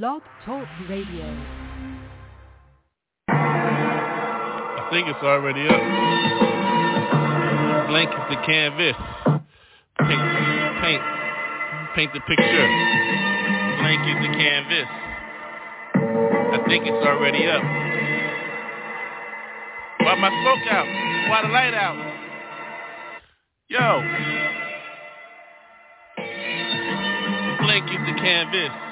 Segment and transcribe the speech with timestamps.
[0.00, 1.26] Blog Talk Radio.
[3.28, 5.82] I think it's already up.
[7.90, 8.96] Blank is the canvas.
[9.98, 10.22] Paint,
[10.80, 11.02] paint,
[11.94, 12.68] paint the picture.
[13.80, 14.88] Blank is the canvas.
[15.92, 17.62] I think it's already up.
[20.00, 20.86] Why my smoke out?
[21.28, 21.98] Why the light out?
[23.68, 24.00] Yo.
[27.66, 28.91] Blank is the canvas.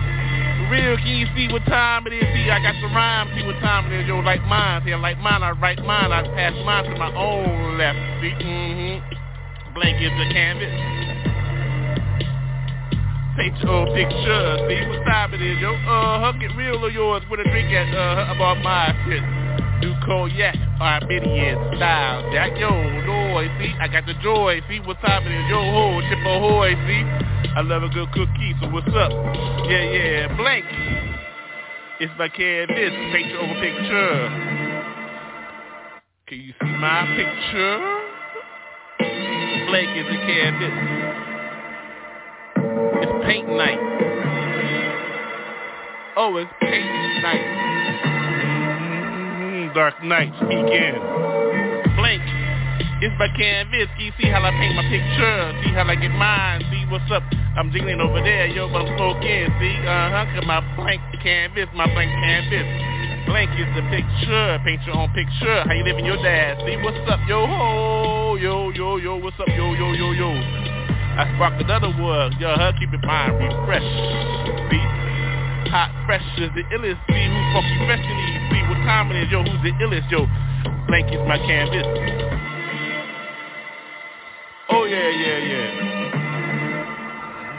[0.71, 2.23] real, can you see what time it is?
[2.23, 4.07] See, I got the rhyme, see what time it is.
[4.07, 7.13] Yo, like mine, see, I like mine, I write mine, I pass mine to my
[7.13, 7.99] own left.
[8.23, 9.73] See, mm-hmm.
[9.75, 10.71] Blank is the canvas.
[13.37, 15.75] Paint your own picture, see what time it is, yo.
[15.75, 19.40] Uh-huh, get real of yours with a drink at, uh-huh, about my shit.
[19.81, 22.31] New cognac, Armenian style.
[22.31, 26.01] That yo, joy, see, I got the joy, see what time it is, yo, ho,
[26.07, 27.03] chip ahoy, see.
[27.57, 29.11] I love a good cookie, so what's up?
[29.67, 30.65] Yeah, yeah, blank.
[31.99, 34.29] It's my canvas, picture over picture.
[36.27, 37.77] Can you see my picture?
[39.65, 40.75] Blank is the canvas.
[43.01, 43.79] It's paint night.
[46.17, 48.10] Oh, it's paint night.
[49.73, 50.99] Dark nights begin.
[51.95, 52.21] Blank.
[52.99, 53.87] It's my canvas.
[53.97, 55.39] See how I paint my picture?
[55.63, 56.59] See how I get mine?
[56.67, 57.23] See what's up?
[57.55, 59.47] I'm jiggling over there, yo, but I'm smoking.
[59.63, 62.67] See, uh-huh, cause my blank canvas, my blank canvas.
[63.25, 64.59] Blank is the picture.
[64.67, 65.63] Paint your own picture.
[65.63, 66.59] How you living your dad?
[66.67, 70.29] See what's up, yo ho, yo, yo, yo, what's up, yo, yo, yo, yo.
[71.15, 72.71] I spark another word, yo, huh?
[72.77, 73.87] Keep it mind refresh.
[74.67, 74.83] See,
[75.71, 76.99] hot fresh is the illest.
[77.07, 78.30] See who's funky fresh in these.
[78.51, 80.27] See what time it is, yo, who's the illest, yo.
[80.87, 81.87] Blank is my canvas.
[84.69, 85.69] Oh yeah, yeah, yeah.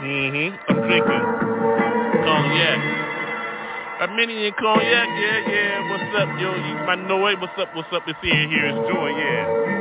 [0.03, 0.49] Mm-hmm.
[0.69, 1.23] I'm drinking
[2.25, 2.79] cognac.
[4.01, 5.89] Armenian cognac, yeah, yeah.
[5.89, 6.53] What's up, yo?
[6.53, 8.03] You my Noe, what's up, what's up?
[8.07, 9.73] It's in here, here is joy, yeah.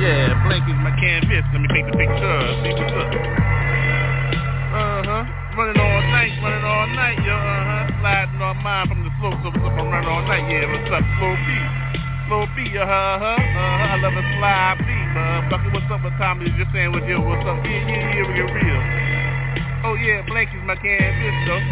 [0.00, 1.44] Yeah, blank is my canvas.
[1.52, 2.40] Let me take the picture.
[2.64, 3.12] See what's up.
[4.72, 5.24] Uh-huh.
[5.58, 7.88] Running all night, running all night, yo, uh-huh.
[8.00, 9.72] Sliding on mine from the slope, so what's up?
[9.72, 10.68] I'm running all night, yeah.
[10.68, 11.68] What's up, slow beat?
[12.28, 16.52] slow beat, uh-huh, uh-huh, uh-huh, I love a slide beat, motherfucker, what's up, with Tommy?
[16.60, 18.80] just saying with you, what's up, yeah, yeah, yeah, we get real.
[19.80, 21.64] Oh yeah, Blank my canvas, though.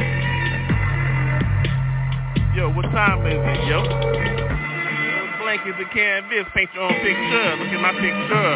[2.56, 3.84] Yo, what time is it, yo?
[5.44, 8.50] Blank is the canvas, paint your own picture, look at my picture.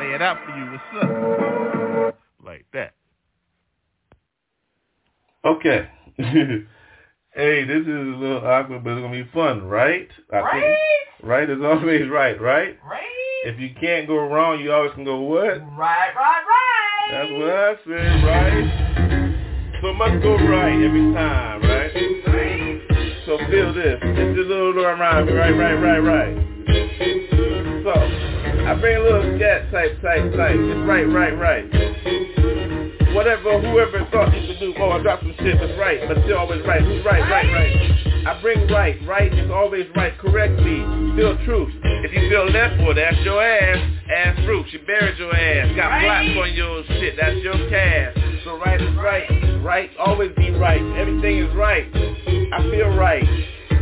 [0.00, 2.16] Lay it out for you, what's up?
[2.40, 2.96] Like that.
[5.44, 5.88] Okay.
[7.36, 10.06] Hey, this is a little awkward, but it's gonna be fun, right?
[10.32, 10.62] I right?
[10.62, 12.78] Think, right is always right, right?
[12.86, 13.02] Right.
[13.44, 15.58] If you can't go wrong, you always can go what?
[15.74, 17.08] Right, right, right.
[17.10, 19.80] That's what I said, right?
[19.82, 21.90] So must go right every time, right?
[22.28, 23.22] Right.
[23.26, 23.98] So feel this.
[24.00, 26.36] It's just a little rhyme, right, right, right, right.
[27.82, 30.54] So I bring a little scat type, type, type.
[30.54, 32.73] It's right, right, right
[33.14, 36.38] whatever, whoever thought you could do, oh, I dropped some shit, that's right, but still
[36.38, 36.82] always right.
[36.82, 38.26] Who's right, right, right?
[38.26, 40.82] I bring right, right is always right, correctly,
[41.14, 41.72] still truth.
[42.04, 43.78] If you feel left, well, that's your ass,
[44.14, 46.02] ass fruit, she buried your ass, got Right.
[46.34, 48.16] blocks on your shit, that's your cash.
[48.44, 51.86] So right is right, right, always be right, everything is right.
[52.52, 53.24] I feel right.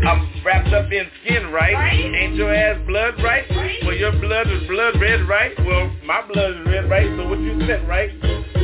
[0.04, 1.74] I'm wrapped up in skin, right?
[1.74, 2.14] Right.
[2.14, 3.48] Ain't your ass blood right?
[3.50, 3.78] Right.
[3.84, 5.52] Well, your blood is blood red, right?
[5.64, 7.06] Well, my blood is red, right?
[7.16, 8.10] So what you said, right?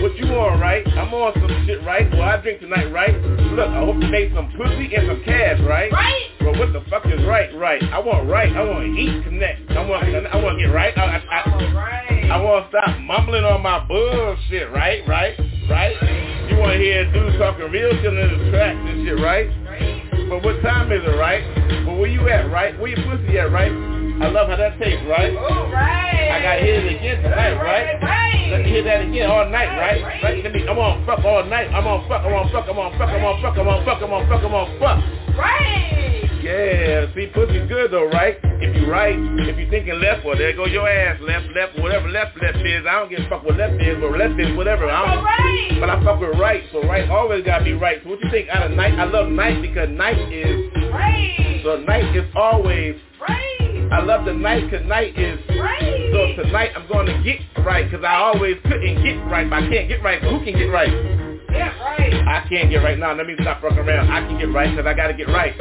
[0.02, 0.86] What you on, right?
[0.98, 2.10] I'm on some shit, right?
[2.10, 3.14] Well, I drink tonight, right?
[3.54, 5.92] Look, I hope you made some pussy and some cash, right?
[5.92, 6.26] Right.
[6.40, 7.54] Well, what the fuck is right?
[7.54, 7.82] Right.
[7.82, 8.54] I want right.
[8.54, 9.70] I want to eat, connect.
[9.70, 10.04] I want.
[10.04, 10.96] I want to get right.
[10.96, 12.30] I, I, I, All right.
[12.30, 15.06] I want to stop mumbling on my bullshit, right?
[15.06, 15.38] Right?
[15.70, 15.94] right?
[16.50, 20.07] You want to hear a dude talking real shit in the track and shit, right?
[20.28, 21.42] But what time is it, right?
[21.86, 22.78] But where you at, right?
[22.78, 23.72] Where your pussy at, right?
[23.72, 25.32] I love how that tastes, right?
[25.32, 26.30] Oh, right.
[26.30, 28.02] I gotta hear it again tonight, right?
[28.02, 28.50] Right.
[28.50, 30.02] Let me hear that again all night, right?
[30.02, 30.44] Right?
[30.44, 31.68] Let me, I'm on fuck all night.
[31.72, 32.24] I'm on fuck.
[32.24, 32.68] I'm on fuck.
[32.68, 33.08] I'm on fuck.
[33.08, 33.56] I'm on fuck.
[33.56, 34.02] I'm on fuck.
[34.02, 34.42] I'm on fuck.
[34.44, 35.38] I'm on fuck.
[35.38, 36.27] Right.
[36.48, 38.38] Yeah, see, pussy's good though, right?
[38.42, 39.12] If you right,
[39.44, 42.86] if you thinking left, well, there go your ass, left, left, whatever left, left is.
[42.88, 44.88] I don't give a fuck what left is, but left is whatever.
[44.88, 45.76] I don't, right.
[45.78, 48.00] But I fuck with right, so right always gotta be right.
[48.02, 48.98] So what you think out of night?
[48.98, 51.60] I love night because night is, Right.
[51.62, 53.92] so night is always, Right.
[53.92, 56.08] I love the night because night is, Right.
[56.12, 59.68] so tonight I'm going to get right because I always couldn't get right, but I
[59.68, 60.18] can't get right.
[60.22, 60.92] But who can get right?
[61.52, 62.14] Yeah, right.
[62.14, 63.12] I can't get right now.
[63.12, 64.10] Let me stop fucking around.
[64.10, 65.52] I can get right because I gotta get right.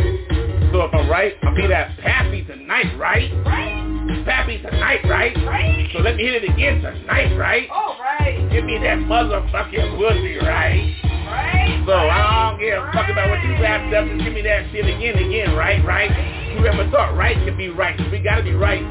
[0.72, 3.32] So if I'm right, I'll be that Pappy tonight, right?
[3.46, 3.88] Right.
[4.28, 5.36] Happy tonight, right?
[5.48, 5.88] Right.
[5.94, 7.70] So let me hit it again tonight, right?
[7.72, 8.50] Oh, right.
[8.52, 10.92] Give me that motherfucking pussy, right?
[11.28, 11.84] Right.
[11.88, 14.08] So I don't give a fuck about what you wrapped up.
[14.08, 15.84] Just give me that shit again, again, right?
[15.86, 16.12] Right?
[16.58, 17.96] Whoever thought right could be right.
[18.12, 18.84] We gotta be right.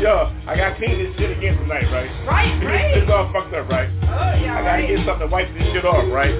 [0.00, 2.10] Yo, I gotta clean this shit again tonight, right?
[2.26, 2.96] Right, right.
[2.96, 3.90] It's all fucked up, right?
[3.90, 4.06] Oh,
[4.38, 4.88] yeah, I gotta right.
[4.88, 6.34] get something to wipe this shit off, right?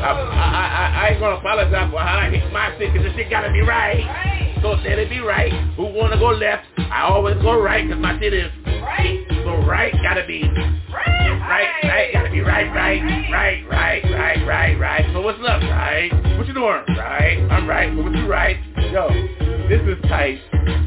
[0.00, 3.14] I, I, I, I ain't gonna apologize for how I hit my shit, cause this
[3.14, 4.00] shit gotta be right.
[4.06, 4.58] Right.
[4.62, 5.52] So let it be right.
[5.76, 6.64] Who wanna go left?
[6.78, 8.50] I always go right, cause my shit is
[8.82, 9.26] Right.
[9.44, 9.92] so right.
[10.02, 11.40] Gotta be Right.
[11.40, 12.12] right, right.
[12.12, 15.04] Gotta be right, right, right, right, right, right, right.
[15.12, 16.10] So what's up, right?
[16.38, 16.82] What you doing?
[16.96, 17.38] Right.
[17.50, 17.94] I'm right.
[17.94, 18.56] But what you right?
[18.92, 19.08] Yo,
[19.68, 20.40] this is tight,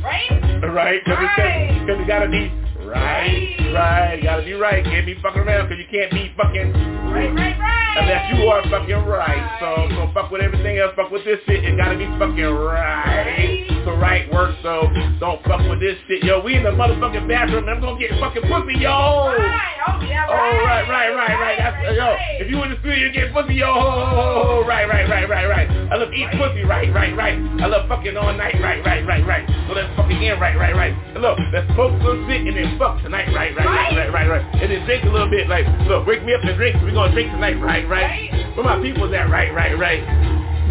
[0.03, 0.29] Right.
[0.73, 1.05] right?
[1.05, 1.89] Cause, Right.
[1.89, 2.51] it gotta be
[2.85, 4.19] right, right.
[4.23, 4.83] Gotta be right.
[4.83, 6.73] Can't be fucking around, cause you can't be fucking
[7.13, 7.97] Right, right, right.
[8.01, 9.57] Unless you are fucking right.
[9.59, 10.93] So, so fuck with everything else.
[10.95, 11.63] Fuck with this shit.
[11.63, 13.67] It gotta be fucking right.
[13.85, 14.57] So right works.
[14.63, 14.89] So
[15.19, 16.23] don't fuck with this shit.
[16.23, 18.89] Yo, we in the motherfucking bathroom and I'm gonna get fucking pussy, yo.
[19.37, 19.72] Right.
[19.87, 21.57] Oh, yeah, Oh, right, right, right, right.
[21.59, 24.63] That's, yo, if you in the studio, you get pussy, yo.
[24.67, 25.67] Right, right, right, right, right.
[25.91, 27.37] I love eating pussy, right, right, right.
[27.61, 29.45] I love fucking all night, right, right, right, right.
[29.67, 30.93] So let's fucking in, right, right, right.
[31.13, 34.27] And look, let's smoke some shit and then fuck tonight, right, right, right, right, right,
[34.27, 34.45] right.
[34.61, 36.75] And then drink a little bit, like, look, wake me up and drink.
[36.81, 38.31] We're gonna drink tonight, right, right.
[38.55, 40.01] Where my people's at, right, right, right.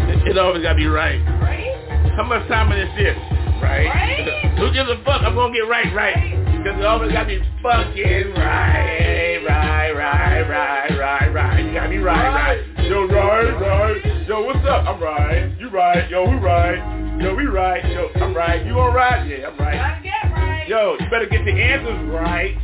[0.09, 1.21] It, it always gotta be right.
[1.39, 2.11] Right.
[2.17, 3.17] How much time in this shit?
[3.61, 3.87] Right?
[3.87, 4.57] Right.
[4.59, 5.21] Who gives a fuck?
[5.23, 6.42] I'm gonna get right, right.
[6.63, 11.59] Because it always gotta be fucking right, right, right, right, right, right.
[11.59, 12.87] You gotta be right, right.
[12.87, 14.25] Yo, right, right.
[14.25, 14.87] Yo, what's up?
[14.87, 15.59] I'm right.
[15.59, 16.09] You right.
[16.09, 17.19] Yo, who right?
[17.21, 17.83] Yo, we right.
[17.91, 18.65] Yo, I'm right.
[18.65, 19.27] You all right?
[19.27, 19.75] Yeah, I'm right.
[19.75, 20.65] Gotta get right.
[20.69, 22.55] Yo, you better get the answers right.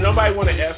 [0.00, 0.74] Nobody wanna F.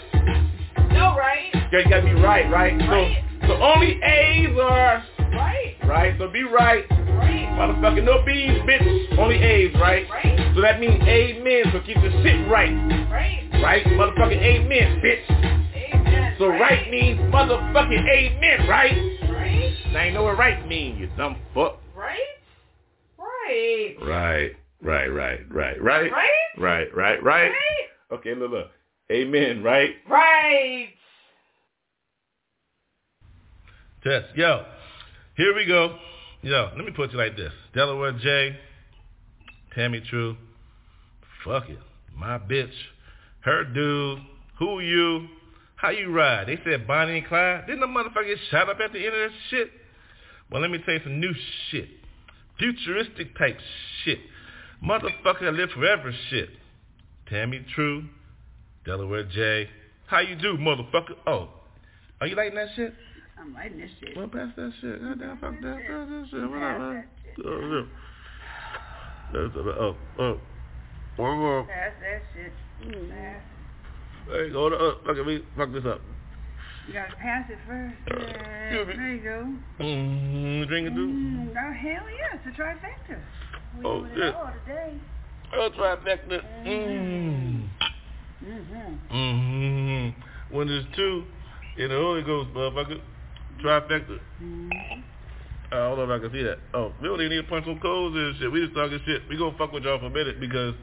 [0.91, 1.49] No, right.
[1.73, 2.79] You gotta be right, right?
[2.91, 3.25] Right.
[3.41, 5.03] So, so only A's are
[5.33, 5.77] Right.
[5.87, 6.15] right.
[6.19, 6.85] So be right.
[6.91, 7.49] Right.
[7.59, 9.19] Motherfucking no B's, bitch.
[9.19, 10.09] Only A's, right?
[10.11, 10.53] Right.
[10.55, 11.65] So that means amen.
[11.73, 12.73] So keep the shit right.
[13.11, 13.49] Right.
[13.63, 13.85] Right?
[13.87, 15.31] Motherfucking amen, bitch.
[15.31, 16.35] Amen.
[16.39, 19.19] So right means motherfucking amen, right?
[19.31, 19.75] Right.
[19.93, 21.79] Now you know what right means, you dumb fuck.
[21.95, 22.19] Right.
[23.19, 23.97] Right.
[24.03, 24.51] Right,
[24.81, 26.11] right, right, right, right.
[26.11, 26.89] Right.
[26.95, 27.53] Right, right, right.
[28.11, 28.71] Okay, look, look.
[29.11, 29.91] Amen, right?
[30.09, 30.89] Right.
[34.03, 34.27] Test.
[34.35, 34.65] Yo,
[35.37, 35.97] here we go.
[36.43, 37.53] Yo, let me put you like this.
[37.75, 38.57] Delaware J,
[39.75, 40.37] Tammy True,
[41.45, 41.79] fuck it.
[42.17, 42.73] My bitch,
[43.41, 44.19] her dude,
[44.59, 45.29] who you,
[45.77, 46.49] how you ride.
[46.49, 47.67] They said Bonnie and Clyde.
[47.67, 49.71] Didn't the motherfucker get shot up at the end of that shit?
[50.51, 51.33] Well, let me tell you some new
[51.71, 51.89] shit.
[52.59, 53.59] Futuristic type
[54.05, 54.19] shit.
[54.85, 56.51] Motherfucker that live forever shit.
[57.31, 58.05] Tammy True,
[58.85, 59.69] Delaware J.
[60.07, 61.15] How you do, motherfucker?
[61.27, 61.49] Oh,
[62.21, 62.93] are you liking that shit?
[63.43, 64.17] I'm writing this shit.
[64.17, 65.03] Well, pass that shit.
[65.03, 66.51] Goddamn, fuck that, pass that shit.
[66.51, 67.05] Whatever.
[67.45, 67.85] Oh, yeah.
[69.33, 70.41] That's a- Oh, oh.
[71.17, 71.65] One more.
[71.65, 72.53] Pass that shit.
[72.87, 73.41] Mm,
[74.31, 76.01] Hey, go to, uh, fuck it, we fuck this up.
[76.87, 77.95] You gotta pass it first.
[78.11, 79.55] Uh, Yeah, there you go.
[79.81, 80.69] Mm-hmm.
[80.69, 81.07] Drink it, do.
[81.09, 83.19] Mm, oh, hell yeah, it's a trifecta.
[83.79, 84.19] We Oh, shit.
[84.19, 84.35] it
[84.67, 84.95] today.
[85.55, 86.43] Oh, trifecta.
[86.65, 87.69] Mm.
[88.45, 89.15] Mm-hmm.
[89.17, 90.57] Mm-hmm.
[90.57, 91.25] When there's two
[91.79, 93.01] in the Holy Ghost, motherfucker.
[93.63, 94.19] Trifecta.
[94.43, 95.01] Mm-hmm.
[95.73, 96.59] I don't know if I can see that.
[96.75, 98.53] Oh, we don't even need to punch some codes and shit.
[98.53, 99.23] We just talking shit.
[99.29, 100.75] We gonna fuck with y'all for a minute because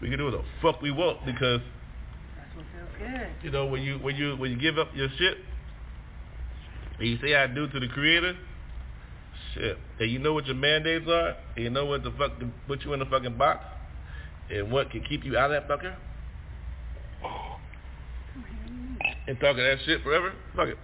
[0.00, 1.60] we can do what the fuck we want because
[2.36, 3.28] That's what feels good.
[3.42, 5.38] you know when you when you when you give up your shit
[7.00, 8.36] and you say I do to the creator,
[9.54, 9.76] shit.
[9.98, 12.82] And you know what your mandates are, and you know what the fuck to put
[12.84, 13.64] you in the fucking box
[14.50, 15.96] and what can keep you out of that fucker.
[19.26, 20.32] And talking that shit forever?
[20.54, 20.78] Fuck it.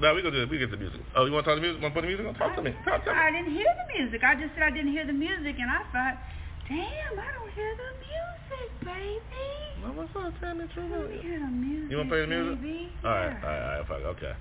[0.00, 0.50] No, we gonna do it.
[0.50, 1.00] We get the music.
[1.14, 1.82] Oh, you talk to the music?
[1.82, 2.34] Wanna put the music on?
[2.34, 2.72] Talk to me.
[2.84, 3.16] Talk to me.
[3.18, 4.24] I didn't hear the music.
[4.24, 6.16] I just said I didn't hear the music, and I thought
[6.68, 9.20] Damn, I don't hear the music, baby.
[9.82, 10.32] No, what's up?
[10.40, 10.88] Tell me I true.
[10.88, 11.90] don't hear the music.
[11.90, 12.62] You wanna play the music?
[12.62, 12.88] Baby.
[13.04, 13.44] Alright, Yeah.
[13.44, 14.32] alright, alright, fuck, okay.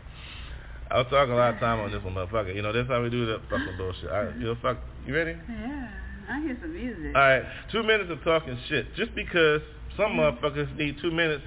[0.92, 2.54] I was talking a lot of time on this one, motherfucker.
[2.56, 4.10] You know, that's how we do that fucking bullshit.
[4.10, 5.34] Alright, you know, fuck, you ready?
[5.50, 5.90] Yeah,
[6.30, 7.16] I hear some music.
[7.16, 8.94] Alright, two minutes of talking shit.
[8.96, 9.62] Just because
[9.98, 11.44] some motherfuckers need two minutes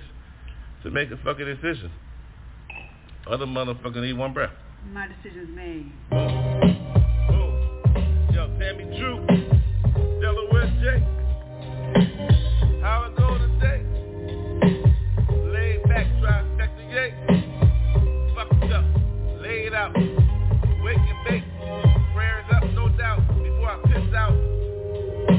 [0.82, 1.90] to make a fucking decision.
[3.26, 4.50] Other motherfuckers need one breath.
[4.93, 5.90] My decision's made.
[6.11, 7.54] Boom.
[8.35, 9.26] Yo, Tammy Drew,
[10.21, 11.00] Delaware J.
[12.83, 13.81] How it go today?
[15.52, 17.14] Laid back, trifecta, yay.
[18.35, 18.85] Fucked up,
[19.40, 19.95] laid out.
[20.85, 21.45] Wake and bake,
[22.12, 23.26] prayers up, no doubt.
[23.43, 24.37] Before I piss out,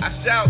[0.02, 0.50] I shout,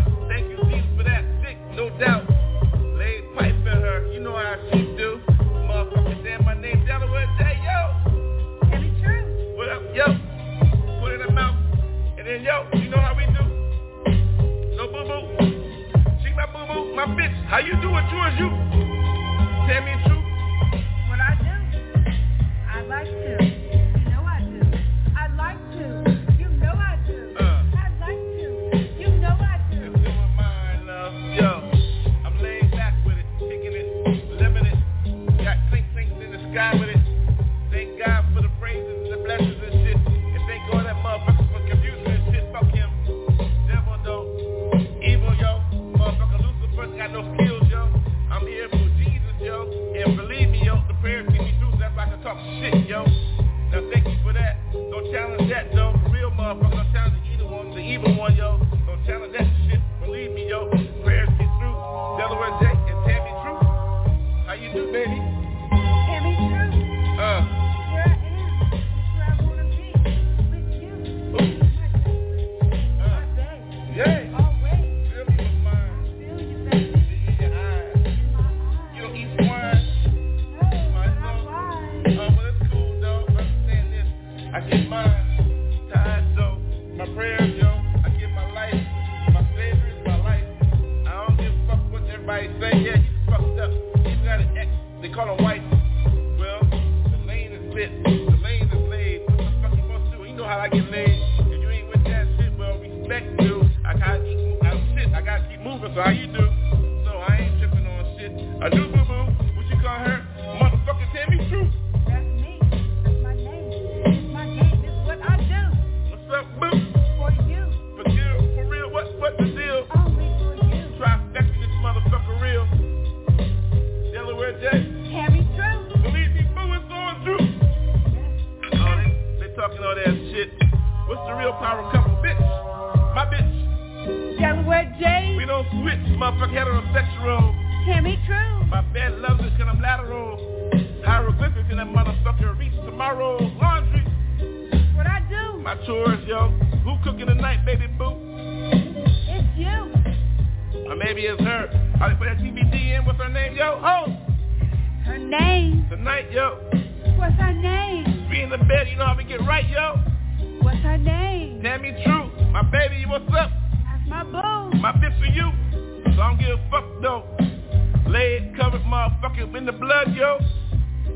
[17.55, 18.49] How you do it, yours, you?
[19.63, 20.27] Tell me the truth.
[21.07, 21.55] What I do?
[22.67, 23.45] I like to.
[23.95, 24.59] You know I do.
[25.15, 25.87] I like to.
[26.37, 27.33] You know I do.
[27.39, 27.63] Uh.
[27.79, 28.47] I like to.
[28.99, 29.79] You know I do.
[29.87, 31.13] doing mine, love.
[31.31, 31.71] Yo,
[32.25, 33.87] I'm laid back with it, kicking it,
[34.35, 35.41] living it.
[35.41, 36.75] Got clink clinks in the sky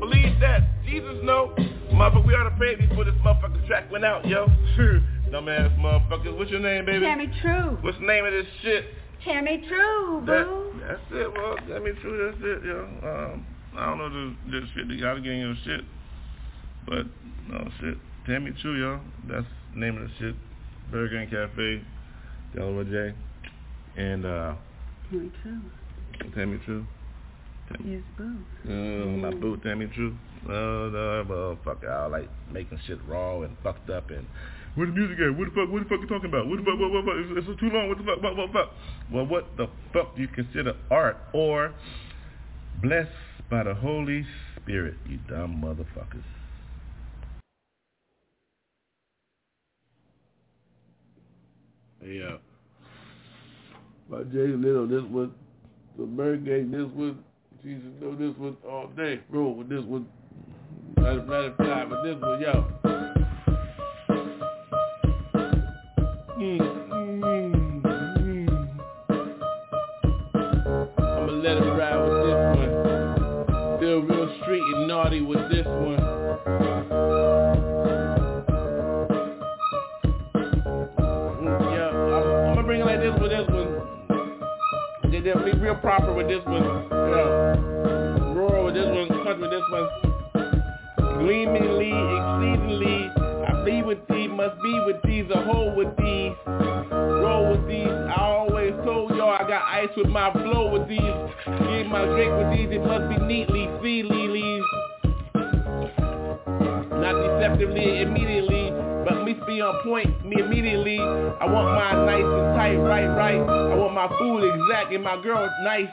[0.00, 0.62] Believe that.
[0.84, 1.54] Jesus know.
[1.92, 4.46] Motherfucker, we ought to pray before this motherfucking track went out, yo.
[5.30, 6.36] Dumbass motherfuckers.
[6.36, 7.06] What's your name, baby?
[7.14, 7.78] Me true.
[7.82, 8.84] What's the name of this shit?
[9.26, 10.80] Me true, That, boo.
[10.80, 11.32] that's it.
[11.32, 12.30] Well, mean, true.
[12.32, 12.80] That's it, yo.
[13.06, 14.86] Um, I don't know this, this shit.
[14.86, 15.84] You gotta get in your shit.
[16.86, 17.06] But,
[17.48, 17.98] no, shit.
[18.42, 19.00] Me true, yo.
[19.28, 20.34] That's the name of the shit.
[20.90, 21.82] ByrdGang Cafe,
[22.54, 23.14] Delaware J.
[24.00, 24.54] And, uh,
[25.10, 26.46] me true.
[26.46, 26.86] me true.
[27.84, 28.36] Yes, boo.
[28.68, 30.16] Uh, my boo, tell me true.
[30.48, 31.88] Oh, no, motherfucker.
[31.88, 34.26] I like making shit raw and fucked up and
[34.74, 35.36] where the music at?
[35.36, 35.72] What the fuck?
[35.72, 36.46] What the fuck you talking about?
[36.46, 36.78] What the fuck?
[36.78, 37.16] What, what, what?
[37.18, 37.88] It's, it's too long.
[37.88, 38.22] What the fuck?
[38.22, 38.70] What, what, fuck?
[39.12, 41.74] Well, what the fuck do you consider art or
[42.82, 43.10] blessed
[43.50, 44.24] by the Holy
[44.56, 44.94] Spirit?
[45.08, 46.22] You dumb motherfuckers.
[52.04, 52.38] Yeah.
[54.08, 55.32] My Jay Little, this one,
[55.96, 57.22] the Mergate, this one,
[57.62, 59.20] Jesus know this one all day.
[59.28, 60.06] Roll with this one.
[60.96, 62.66] Let it fly with this one, yo.
[66.38, 66.58] Mm,
[66.90, 67.82] mm,
[68.22, 68.48] mm.
[70.98, 73.76] I'ma let it ride with this one.
[73.76, 75.49] Still real street and naughty with
[85.52, 86.62] be real proper with this one.
[86.62, 89.88] You know, rural with this one, country with this one.
[91.18, 93.10] Gleamingly, exceedingly,
[93.46, 97.88] I be with thee, must be with these, a whole with these, roll with these.
[97.88, 102.32] I always told y'all I got ice with my flow with these, get my drink
[102.32, 104.60] with these, it must be neatly, feelily,
[107.00, 108.70] not deceptively, immediately,
[109.04, 110.98] but me be on point, me immediately.
[110.98, 113.40] I want mine nice and tight, right, right.
[113.40, 115.88] I want my food exact and my girl nice.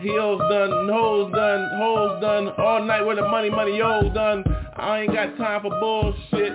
[0.00, 4.44] Heels done, hoes done, hoes done, all night with the money, money, yo done.
[4.76, 6.52] I ain't got time for bullshit.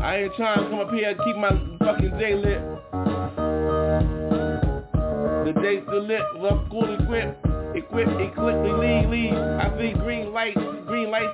[0.00, 1.50] I ain't trying to come up here and keep my
[1.84, 2.62] fucking day lit.
[5.46, 9.34] The day still lit, love cool equipped, equipped, equipped, leave, leave.
[9.34, 10.58] I see green lights,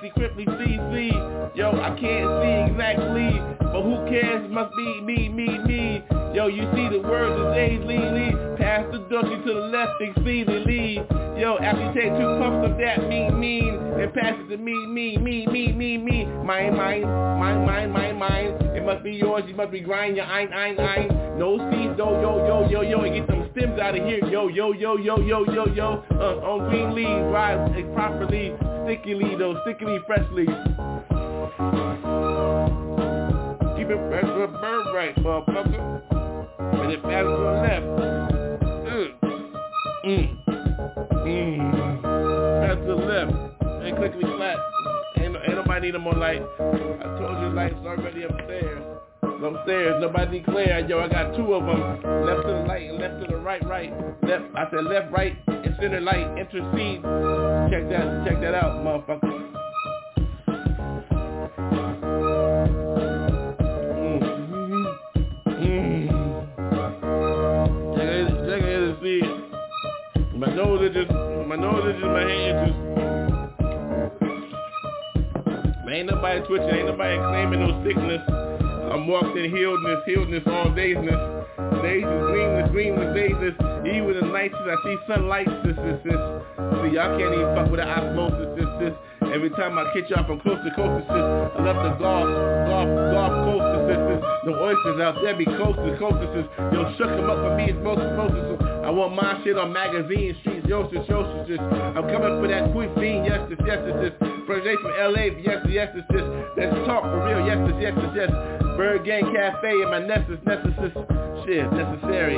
[0.03, 1.13] equipped, see, see.
[1.55, 4.51] Yo, I can't see exactly, but who cares?
[4.51, 6.05] Must be me, me, me.
[6.35, 8.57] Yo, you see the words of lead, lead.
[8.59, 10.97] Pass the dusty to the left, exceedingly.
[11.39, 14.75] Yo, after you take two puffs of that mean, mean, and pass it to me,
[14.87, 16.25] me, me, me, me, me.
[16.25, 18.47] Mine, mine, mine, mine, mine, mine.
[18.77, 21.09] It must be yours, you must be grinding your ein, ein, ein.
[21.39, 24.25] No seeds, yo, yo, yo, yo, yo, and get some stems out of here.
[24.27, 26.05] Yo, yo, yo, yo, yo, yo, yo.
[26.11, 28.53] Uh, on green leaves, rise it properly,
[28.85, 30.47] stickily though, stickily, freshly.
[33.77, 36.03] Keep it fresh a bird right, motherfucker.
[36.83, 37.87] And it passes to the left.
[38.89, 39.09] Mm.
[40.05, 40.27] Mm.
[41.27, 42.03] Mm.
[42.03, 43.33] Pass to the left.
[43.63, 44.59] And clickly flat.
[45.19, 46.43] Ain't, ain't nobody need no more light.
[46.59, 48.83] I told you light's already upstairs.
[49.43, 50.89] Upstairs, nobody declared.
[50.89, 51.81] Yo, I got two of them.
[52.25, 53.93] Left to the right and left to the right, right.
[54.23, 57.03] Left, I said left, right, and center light, intercede.
[57.73, 59.43] Check that, check that out, motherfucker.
[63.99, 64.23] Mm.
[65.59, 66.03] Mm.
[69.03, 70.37] See it.
[70.37, 71.11] My nose is just,
[71.49, 72.79] my nose is just my hand just.
[75.85, 78.23] Man, ain't nobody twitching, ain't nobody claiming no sickness.
[78.93, 81.17] I'm walked in healedness, healedness, all daysness.
[81.81, 83.33] Days is greenness, greenness, days
[83.89, 86.13] even the nights I see sunlight, sis, sis, sis.
[86.13, 88.95] See, y'all can't even fuck with the osmosis, sis, sis.
[89.33, 92.29] Every time I catch y'all from coast to coast, I left the golf,
[92.69, 94.21] golf, golf coast, sis, sis.
[94.45, 96.45] The oysters out there be coast to coast, sis.
[96.69, 98.61] Yo, shook them up for me, it's most sis.
[98.85, 101.57] I want my shit on magazine streets, yo, sis, yo, sis.
[101.57, 104.13] I'm coming for that cuisine, yes, yes, sis.
[104.45, 106.27] First day from LA, yes, yes, sis, sis.
[106.61, 108.31] Let's talk for real, yes, yes, sis, yes.
[108.77, 110.77] ByrdGang Cafe and my Nessus, Nessus,
[111.49, 112.37] shit, necessary.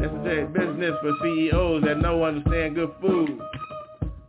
[0.00, 3.36] Necessary business for CEOs that know understand good food.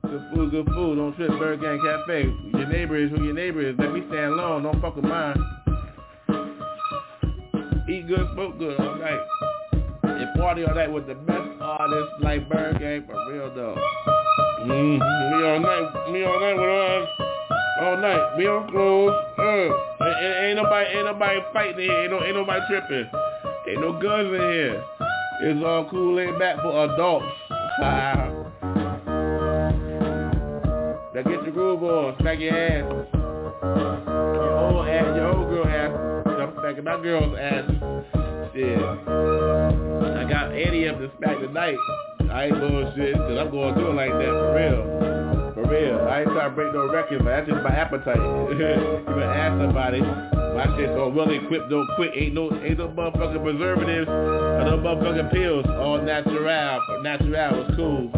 [0.09, 0.95] Good food, good food.
[0.95, 2.57] Don't trip ByrdGang Cafe.
[2.57, 3.75] Your neighbor is who your neighbor is.
[3.77, 4.63] Let me stand alone.
[4.63, 5.37] Don't fuck with mine.
[7.87, 9.19] Eat good, smoke good all night.
[10.03, 13.75] And party all night with the best artists like ByrdGang for real though.
[14.61, 14.97] Mm-hmm.
[14.97, 17.09] Me all night, me all night with us.
[17.81, 18.37] All night.
[18.37, 19.13] We on clothes.
[19.37, 20.05] Uh.
[20.05, 22.01] Ain't, ain't nobody, ain't nobody fighting here.
[22.01, 23.09] Ain't, no, ain't nobody tripping.
[23.69, 24.83] Ain't no guns in here.
[25.41, 27.27] It's all cool laid back for adults.
[27.79, 28.28] now
[32.09, 32.83] on, smack your ass.
[33.13, 35.91] Your old ass, your old girl ass.
[36.25, 37.69] I'm smacking my girl's ass.
[38.53, 38.79] Shit.
[38.79, 41.77] I got Eddie up to smack tonight.
[42.31, 45.53] I ain't bullshit, cause I'm going through it like that for real.
[45.53, 45.99] For real.
[46.07, 48.17] I ain't trying to break no record, but that's just my appetite.
[48.49, 50.01] you better ask somebody.
[50.01, 52.11] My shit's all well equipped, don't quit.
[52.15, 55.65] Ain't no ain't no motherfucking preservatives or no motherfucking pills.
[55.67, 57.03] All natural.
[57.03, 58.09] Natural was cool.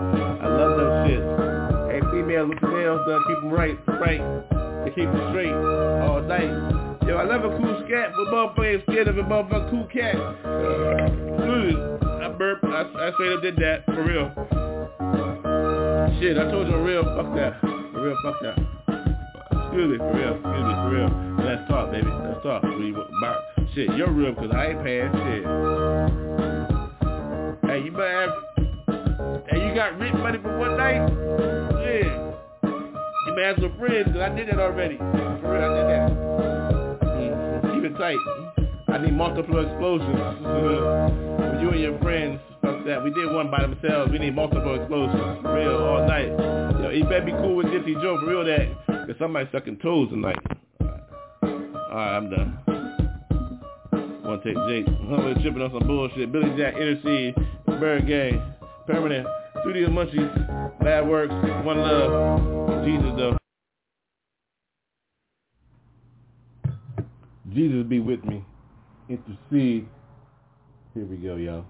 [0.00, 1.45] I love them shit.
[2.36, 4.20] Females with the nails done, keep them right, right.
[4.84, 5.54] They keep them straight
[6.04, 6.52] all night.
[7.08, 10.16] Yo, I love a cool scat, but motherfucker scared of a motherfucking cool cat.
[11.40, 12.64] Dude, I burped.
[12.64, 14.28] I, I straight up did that, for real.
[16.20, 17.58] Shit, I told you real, fuck that.
[17.60, 18.58] For real, fuck that.
[19.64, 21.10] Excuse me, for real, excuse me, for real.
[21.40, 22.10] Let's talk, baby.
[22.10, 22.62] Let's talk.
[22.64, 23.40] We about
[23.74, 23.96] shit.
[23.96, 25.44] You're real because I ain't paying shit.
[27.70, 28.55] Hey, you better have.
[29.56, 31.00] Hey, you got rent money for one night?
[31.80, 32.12] Yeah.
[32.62, 34.98] You better have some friends because I did that already.
[34.98, 36.10] For real, I did that.
[37.00, 38.18] Mm, keep it tight.
[38.88, 40.14] I need multiple explosions.
[40.42, 42.38] For you and your friends,
[42.84, 43.02] that.
[43.02, 44.12] We did one by themselves.
[44.12, 45.40] We need multiple explosions.
[45.40, 46.28] For real, all night.
[46.82, 48.20] Yo, you better be cool with Gypsy Joe.
[48.20, 49.06] For real, that.
[49.06, 50.36] Cause somebody sucking toes tonight.
[50.82, 52.58] Alright, I'm done.
[54.22, 54.86] Wanna take Jake.
[54.86, 56.30] I'm tripping on some bullshit.
[56.30, 57.34] Billy Jack, Intercede,
[57.66, 58.52] ByrdGang,
[58.86, 59.26] Permanent,
[59.66, 63.36] Studio Munchies, Bad Works, One Love, Jesus though.
[67.52, 68.44] Jesus be with me.
[69.08, 69.88] Intercede.
[70.94, 71.64] Here we go, y'all.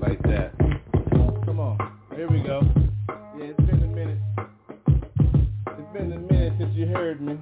[0.00, 0.52] Like that.
[1.46, 1.78] Come on.
[2.14, 2.60] Here we go.
[3.36, 4.18] Yeah, it's been a minute.
[4.38, 7.38] It's been a minute since you heard me.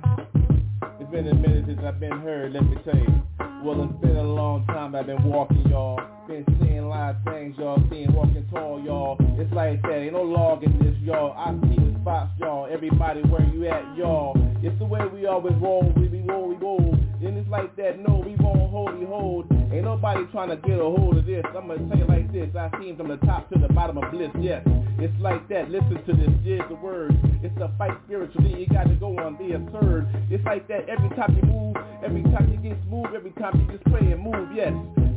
[1.06, 3.22] It's been a minute since I've been heard, let me tell you.
[3.62, 6.00] Well, it's been a long time I've been walking, y'all.
[6.26, 7.80] Been seeing a lot of things, y'all.
[7.88, 9.16] Seeing walking tall, y'all.
[9.38, 10.02] It's like that.
[10.02, 11.30] Ain't no log in this, y'all.
[11.38, 12.66] I see the spots, y'all.
[12.68, 14.34] Everybody where you at, y'all.
[14.64, 15.92] It's the way we always roll.
[15.96, 16.98] We be roll, we roll.
[17.22, 17.98] And it's like that.
[17.98, 19.50] No, we won't hold, we hold.
[19.72, 21.44] Ain't nobody trying to get a hold of this.
[21.56, 22.48] I'm gonna tell you like this.
[22.54, 24.30] I seen from the top to the bottom of bliss.
[24.38, 24.62] Yes,
[24.98, 25.70] it's like that.
[25.70, 26.30] Listen to this.
[26.44, 27.16] Here's the word.
[27.42, 28.60] It's a fight spiritually.
[28.60, 30.06] You got to go on the absurd.
[30.30, 30.88] It's like that.
[30.88, 34.22] Every time you move, every time you get smooth, every time you just play and
[34.22, 34.48] move.
[34.54, 34.72] Yes.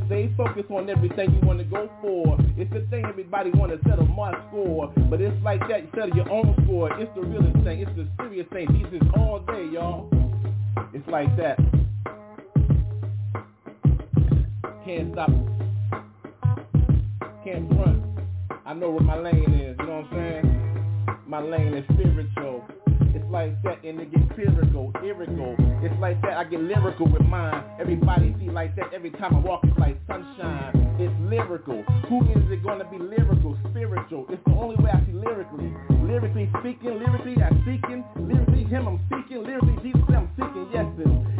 [0.06, 2.36] Stay focused on everything you want to go for.
[2.56, 4.92] It's the thing everybody want to settle my score.
[5.08, 5.82] But it's like that.
[5.82, 6.90] You settle your own score.
[6.98, 7.80] It's the realest thing.
[7.80, 8.66] It's the serious thing.
[8.72, 10.10] These is all day, y'all.
[10.92, 11.58] It's like that.
[14.84, 15.28] Can't stop.
[17.44, 18.02] Can't front.
[18.64, 21.26] I know where my lane is, you know what I'm saying?
[21.26, 22.64] My lane is spiritual.
[23.14, 25.56] It's like that and it gets lyrical, lyrical.
[25.82, 27.62] It's like that, I get lyrical with mine.
[27.80, 30.96] Everybody see like that every time I walk, it's like sunshine.
[30.98, 31.82] It's lyrical.
[32.08, 34.26] Who is it gonna be lyrical, spiritual?
[34.28, 35.72] It's the only way I see lyrically.
[36.04, 40.68] Lyrically speaking, lyrically I'm speaking, lyrically him I'm seeking, lyrically Jesus I'm seeking.
[40.72, 40.86] Yes,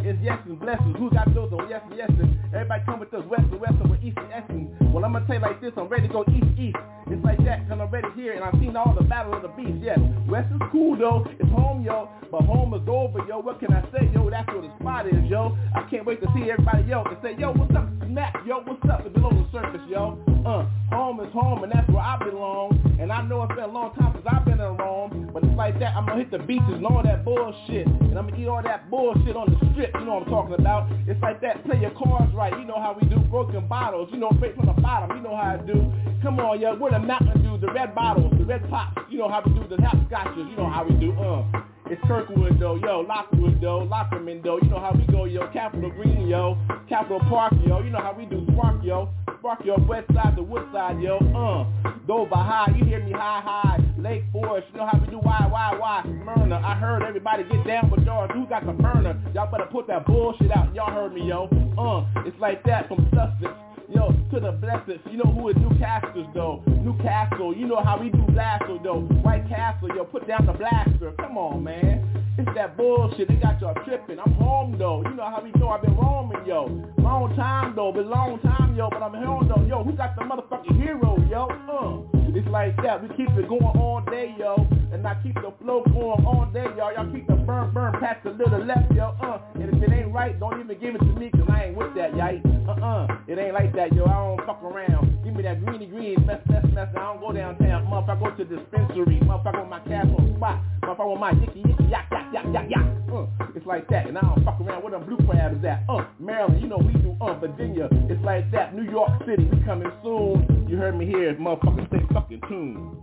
[0.07, 0.97] it's yes and blessings.
[0.99, 2.11] Who got those on yes and yes
[2.55, 4.71] everybody come with those west and west with east and essence.
[4.93, 6.77] Well I'm gonna tell you like this, I'm ready to go east east.
[7.11, 9.49] It's like that, cause I'm ready here and I've seen all the battle of the
[9.49, 9.99] beast, yes.
[10.29, 13.83] West is cool though, it's home yo, but home is over yo, what can I
[13.93, 15.57] say yo, that's where the spot is yo.
[15.75, 18.83] I can't wait to see everybody yo and say yo, what's up Smack, yo, what's
[18.91, 20.19] up, it's below the surface yo.
[20.45, 22.75] Uh, home is home and that's where I belong.
[22.99, 25.55] And I know it's been a long time since I've been in Rome, but it's
[25.55, 27.87] like that, I'm gonna hit the beaches and all that bullshit.
[27.87, 30.55] And I'm gonna eat all that bullshit on the strip, you know what I'm talking
[30.59, 30.91] about.
[31.07, 34.19] It's like that, play your cards right, you know how we do, broken bottles, you
[34.19, 35.79] know, straight from the bottom, you know how I do.
[36.23, 39.29] Come on, yo, we're the Mountain Dew, the red bottles, the red pops, you know
[39.29, 41.50] how we do, the hopscotches, you know how we do, uh.
[41.91, 45.91] It's Kirkwood though, yo, Lockwood though, Lockerman though, you know how we go, yo, Capitol
[45.91, 46.57] Green, yo,
[46.89, 49.09] Capitol Park, yo, you know how we do Spark, yo,
[49.41, 53.11] Spark, yo, West Side to Wood Side, yo, uh, Dover High, you hear me?
[53.11, 57.03] High, high, Lake Forest, you know how we do why, why, why, Smyrna, I heard
[57.03, 60.73] everybody get down with y'all, who got the burner, y'all better put that bullshit out,
[60.73, 63.53] y'all heard me, yo, uh, it's like that from Sussex,
[63.93, 66.63] Yo, to the blessed, you know who is Newcastle though?
[66.67, 69.01] Newcastle, you know how we do Blaster though.
[69.23, 71.13] White Castle, yo, put down the blaster.
[71.19, 72.20] Come on, man.
[72.41, 73.29] It's that bullshit.
[73.29, 74.19] They got y'all tripping.
[74.19, 75.03] I'm home though.
[75.05, 76.73] You know how we know I've been roaming, yo.
[76.99, 78.89] Long time though, been long time, yo.
[78.89, 79.85] But I'm home though, yo.
[79.85, 81.49] Who got the motherfucking hero, yo?
[81.69, 82.19] Uh.
[82.33, 83.03] It's like that.
[83.03, 84.67] We keep it going all day, yo.
[84.93, 86.95] And I keep the flow going all day, y'all.
[86.95, 89.15] Y'all keep the burn, burn, pass a little left, yo.
[89.21, 89.41] Uh.
[89.57, 91.95] And if it ain't right, don't even give it to me, cause I ain't with
[91.97, 92.41] that, y'all.
[92.71, 93.19] Uh-uh.
[93.29, 94.05] It ain't like that, yo.
[94.07, 95.19] I don't fuck around.
[95.25, 96.89] Give me that greeny green, mess, mess, mess.
[96.97, 97.85] I don't go downtown.
[97.87, 99.21] Motherfucker, go to the dispensary.
[99.25, 100.63] Motherfucker with my castle spot.
[100.83, 103.27] Motherfucker with my yicky, yicky, yak, yak, Uh.
[103.57, 104.07] It's like that.
[104.07, 105.85] And I don't fuck around where them blue crabs at.
[105.89, 106.05] Uh.
[106.19, 107.17] Maryland, you know we do.
[107.21, 107.39] Uh.
[107.39, 107.89] Virginia.
[108.09, 108.75] It's like that.
[108.75, 110.67] New York City, we coming soon.
[110.69, 111.35] You heard me here.
[111.35, 112.97] Motherfucker, stay fucking tuned.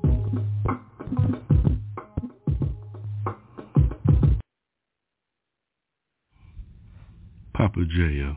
[7.54, 8.36] Papa J.O.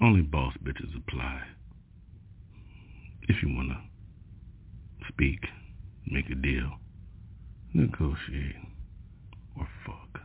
[0.00, 1.42] Only boss bitches apply.
[3.28, 5.40] If you want to speak,
[6.06, 6.70] make a deal,
[7.74, 8.54] negotiate,
[9.58, 10.20] or fuck.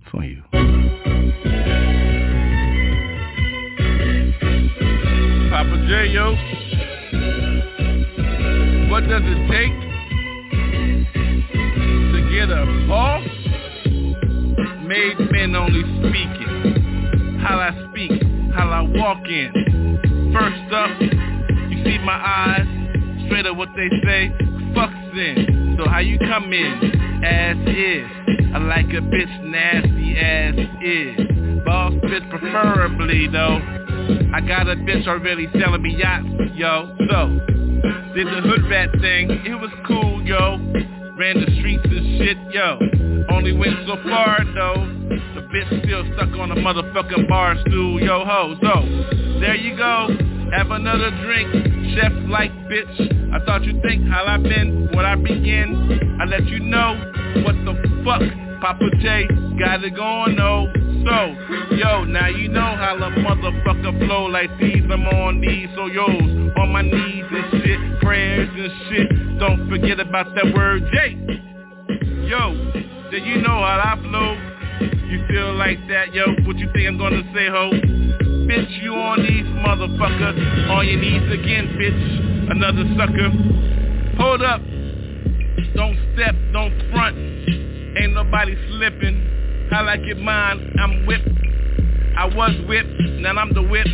[0.00, 0.42] It's on you.
[5.50, 6.26] Papa J.O.
[8.90, 9.76] What does it take
[12.12, 13.26] to get a boss?
[14.86, 17.38] Made men only speaking.
[17.40, 18.22] How I speak,
[18.54, 19.52] how I walk in.
[20.32, 21.00] First up,
[21.70, 22.66] you see my eyes,
[23.26, 24.30] straight up what they say,
[24.74, 25.76] fucks in.
[25.78, 28.06] So how you come in, as is.
[28.54, 31.64] I like a bitch nasty as is.
[31.64, 33.58] Boss bitch preferably though.
[34.34, 36.94] I got a bitch already selling me yachts, yo.
[37.08, 37.28] So,
[38.14, 40.58] did the hood rat thing, it was cool, yo.
[41.16, 42.78] Ran the streets and shit, yo.
[43.30, 44.86] Only went so far though.
[45.34, 48.56] The bitch still stuck on the motherfucking bar stool, yo ho.
[48.60, 50.31] So, there you go.
[50.52, 51.50] Have another drink,
[51.96, 53.32] chef like bitch.
[53.32, 56.18] I thought you think how I been, what I begin.
[56.20, 56.92] I let you know
[57.42, 57.72] what the
[58.04, 58.20] fuck
[58.60, 59.26] Papa J
[59.58, 60.70] got it going, no.
[61.08, 64.84] So, yo, now you know how the motherfucker flow like these.
[64.92, 69.38] I'm on these, so yo's on my knees and shit, prayers and shit.
[69.38, 71.16] Don't forget about that word J.
[72.28, 72.52] Yo,
[73.10, 74.36] did you know how I flow?
[75.08, 76.26] You feel like that, yo?
[76.44, 78.31] What you think I'm gonna say, ho?
[78.48, 80.70] Bitch, you on these motherfucker.
[80.70, 82.50] On your knees again, bitch.
[82.50, 83.30] Another sucker.
[84.18, 84.60] Hold up.
[85.74, 87.16] Don't step, don't front.
[87.16, 89.68] Ain't nobody slipping.
[89.72, 91.28] I like it mine, I'm whipped.
[92.16, 93.86] I was whipped, now I'm the whip.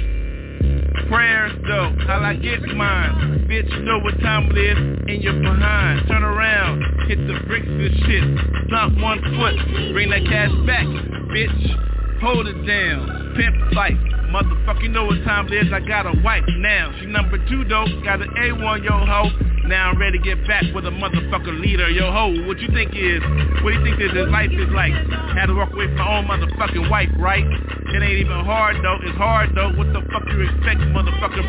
[1.08, 3.46] Prayers though, how I get mine.
[3.48, 6.08] Bitch, know what time it is, and you're behind.
[6.08, 8.66] Turn around, hit the bricks and shit.
[8.66, 10.84] Stomp one foot, bring that cash back.
[11.30, 13.34] Bitch, hold it down.
[13.36, 13.96] Pimp fight.
[14.28, 15.72] Motherfucker, you know what time it is.
[15.72, 16.92] I got a wife now.
[17.00, 19.57] She number two though, got an A1, yo ho.
[19.68, 22.32] Now I'm ready to get back with a motherfucker leader, yo ho.
[22.48, 23.20] What you think is?
[23.60, 24.96] What do you think this is life is like?
[25.36, 27.44] Had to walk away from my own motherfucking wife, right?
[27.44, 28.96] It ain't even hard though.
[29.04, 29.68] It's hard though.
[29.76, 31.44] What the fuck you expect, motherfucker?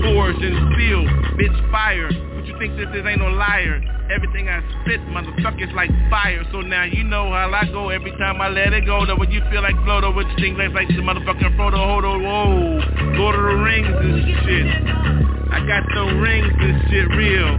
[0.00, 1.04] Forged and steel,
[1.36, 2.08] bitch fire.
[2.08, 3.04] What you think this is?
[3.04, 3.84] Ain't no liar.
[4.08, 6.40] Everything I spit, motherfuckers like fire.
[6.52, 9.04] So now you know how I go every time I let it go.
[9.04, 12.80] Though when you feel like you think like, like the motherfucking Frodo, hold on, whoa,
[13.20, 15.45] Lord of the Rings and shit.
[15.50, 17.50] I got the rings and shit real.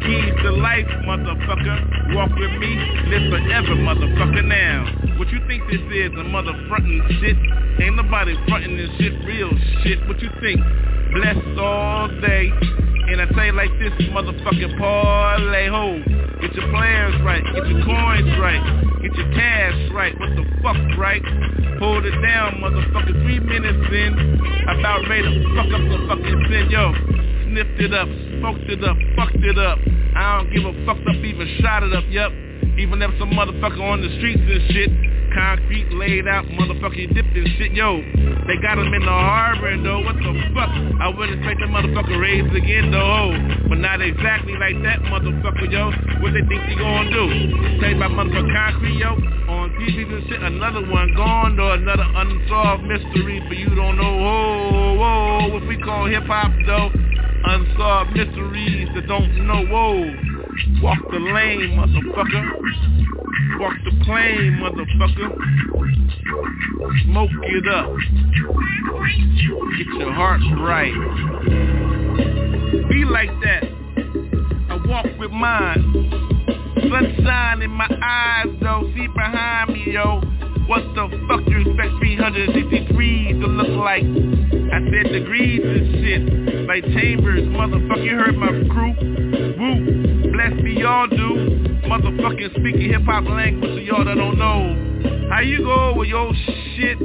[0.00, 2.14] Keys to life, motherfucker.
[2.14, 2.76] Walk with me,
[3.08, 4.44] live forever, motherfucker.
[4.44, 6.12] Now, what you think this is?
[6.18, 7.36] A mother frontin' shit?
[7.82, 9.50] Ain't nobody frontin' this shit, real
[9.82, 10.06] shit.
[10.08, 10.60] What you think?
[11.12, 12.89] Blessed all day.
[13.08, 16.02] And I you like this, motherfucking parlay ho.
[16.40, 18.62] Get your players right, get your coins right,
[19.02, 20.18] get your cash right.
[20.18, 21.22] What the fuck, right?
[21.80, 23.12] Hold it down, motherfucker.
[23.24, 26.92] Three minutes in, about ready to fuck up the fucking sin, yo.
[27.44, 28.08] Sniffed it up,
[28.38, 29.78] smoked it up, fucked it up.
[30.14, 32.32] I don't give a fuck up, even shot it up, yup.
[32.80, 34.90] Even if some motherfucker on the streets and shit.
[35.36, 38.02] Concrete laid out, motherfucker dipped and shit, yo.
[38.48, 40.72] They got him in the harbor, though, what the fuck?
[40.98, 43.30] I wouldn't expect the motherfucker raised again, though.
[43.68, 45.92] But not exactly like that, motherfucker, yo.
[46.18, 47.24] What they think they gonna do?
[47.78, 49.12] Tell you about motherfucker concrete, yo.
[49.52, 51.72] On TV and shit, another one gone, though.
[51.78, 54.16] Another unsolved mystery for you don't know.
[54.18, 56.90] Whoa, whoa, what we call hip-hop, though.
[57.44, 60.29] Unsolved mysteries that don't know, whoa.
[60.82, 62.44] Walk the lane, motherfucker.
[63.60, 65.28] Walk the plane, motherfucker.
[67.04, 67.96] Smoke it up.
[69.78, 70.94] Get your heart right.
[72.88, 73.64] Be like that.
[74.70, 75.82] I walk with mine.
[76.88, 78.90] Sunshine in my eyes, though.
[78.94, 80.20] See behind me, yo.
[80.70, 84.04] What the fuck you expect 363 to look like?
[84.06, 86.68] I said degrees and shit.
[86.68, 88.94] Like chambers, motherfucker, you heard my crew.
[89.58, 91.66] Woo, bless me, y'all do.
[91.90, 95.28] Motherfucking speaking hip-hop language to y'all that don't know.
[95.28, 96.32] How you go with your
[96.76, 97.00] shit?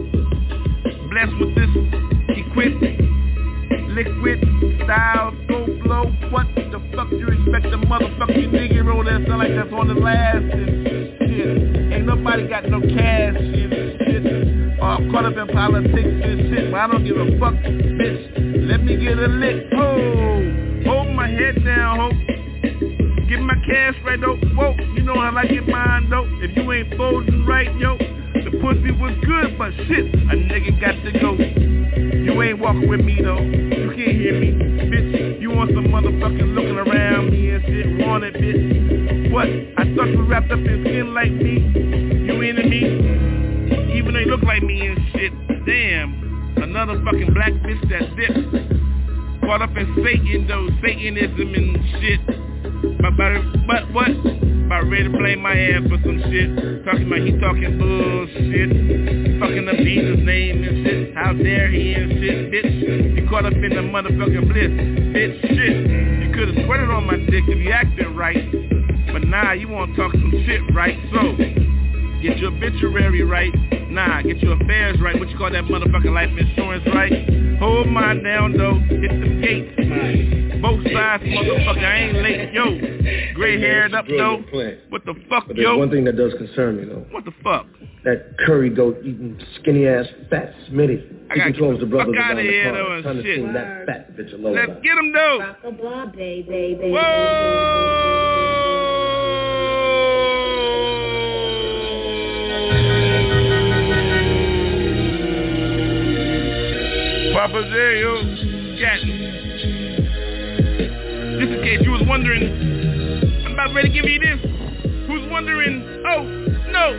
[1.10, 3.02] Blessed with this equipment.
[3.98, 4.46] Liquid
[4.84, 6.06] style, go flow.
[6.30, 9.96] What the fuck you expect a motherfucking nigga roll that sound like that's on the
[9.96, 10.95] last and.
[12.06, 14.80] Ain't nobody got no cash and shit.
[14.80, 16.72] I'm caught up in politics and shit.
[16.72, 18.70] But I don't give a fuck, bitch.
[18.70, 19.66] Let me get a lick.
[19.74, 22.10] Oh, hold my head down, ho.
[23.28, 24.38] Get my cash right, though.
[24.54, 26.30] Whoa, you know how I get mine, though.
[26.46, 27.98] If you ain't folding right, yo.
[27.98, 31.34] The pussy was good, but shit, a nigga got to go.
[31.34, 33.42] You ain't walking with me though.
[33.42, 35.42] You can't hear me, bitch.
[35.42, 38.06] You want some motherfucking looking around me and shit.
[38.06, 38.95] Want it, bitch?
[39.36, 39.50] What?
[39.52, 41.60] I thought you wrapped up in skin like me.
[42.24, 43.92] You me?
[43.92, 45.34] Even though you look like me and shit.
[45.68, 49.44] Damn, another fucking black bitch that dipped.
[49.44, 52.24] Caught up in Satan though, Satanism and shit.
[53.04, 54.08] But, but, but what?
[54.08, 56.86] About ready to blame my ass for some shit.
[56.88, 58.72] Talking about he talking bullshit.
[59.44, 61.14] Fucking up Jesus' name and shit.
[61.14, 63.20] How dare he and shit, bitch.
[63.20, 64.72] You caught up in the motherfucking bliss.
[65.12, 66.24] Bitch, shit.
[66.24, 68.75] You could've sweated on my dick if you acted right.
[69.16, 70.98] But nah, you wanna talk some shit, right?
[71.14, 71.38] So,
[72.22, 73.54] get your obituary right.
[73.90, 75.18] Nah, get your affairs right.
[75.18, 77.14] What you call that motherfucking life insurance right?
[77.60, 78.76] Hold mine down though.
[78.76, 80.62] Hit the gate.
[80.62, 81.86] Both sides, motherfucker.
[81.86, 83.34] I ain't late, yo.
[83.36, 84.44] Gray haired up though.
[84.52, 84.78] Brilliant plan.
[84.90, 85.78] What the fuck, But there's yo?
[85.78, 87.06] one thing that does concern me though.
[87.12, 87.68] What the fuck?
[88.04, 91.00] That curry goat eating skinny ass fat Smitty.
[91.32, 92.74] I He gotta controls get the the fuck brothers outta around the here, car.
[92.74, 93.40] though, Trying to shit.
[93.40, 94.56] see that fat bitch alone.
[94.56, 95.40] Let's get him though.
[95.40, 96.92] Rock a ball, baby, baby.
[107.46, 108.26] Papa Zero
[108.80, 109.18] Gatton.
[111.38, 112.42] Just in case you was wondering,
[113.46, 114.40] I'm about ready to give you this.
[115.06, 115.84] Who's wondering?
[116.10, 116.24] Oh,
[116.74, 116.92] no,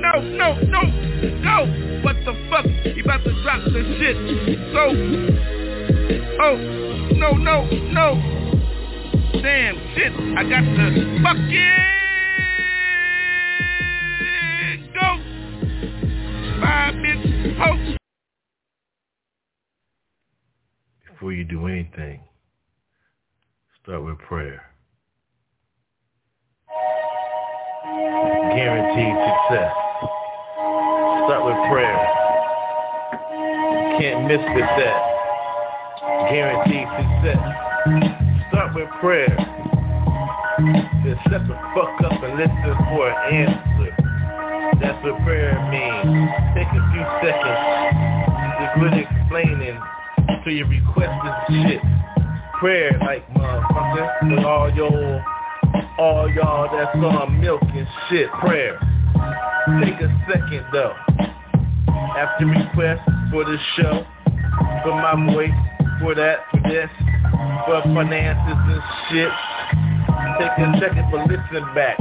[0.00, 1.66] no, no, no, no.
[2.02, 2.66] What the fuck?
[2.92, 4.16] He about to drop the shit.
[4.74, 4.90] So,
[6.42, 6.56] oh,
[7.14, 8.18] no, no, no.
[9.40, 10.12] Damn, shit.
[10.36, 11.86] I got to fucking
[14.98, 15.08] go.
[16.60, 17.24] Bye, bitch.
[17.58, 17.87] Ho.
[21.18, 22.20] Before you do anything,
[23.82, 24.62] start with prayer.
[28.54, 29.74] Guaranteed success.
[31.26, 31.98] Start with prayer.
[33.82, 35.00] You can't miss with that.
[36.30, 37.42] Guaranteed success.
[38.50, 39.34] Start with prayer.
[41.02, 43.90] Just shut the fuck up and listen for an answer.
[44.80, 46.30] That's what prayer means.
[46.54, 47.58] Take a few seconds.
[48.62, 49.80] Just really explaining
[50.44, 51.80] to your requested shit.
[52.60, 55.24] Prayer like motherfucker with all your
[55.98, 58.78] all y'all that's on milk and shit prayer.
[59.82, 60.94] Take a second though.
[62.16, 64.04] After request for the show,
[64.82, 65.50] for my voice,
[66.00, 66.90] for that, for this,
[67.66, 69.30] for finances and shit.
[70.38, 71.98] Take a second for listen back.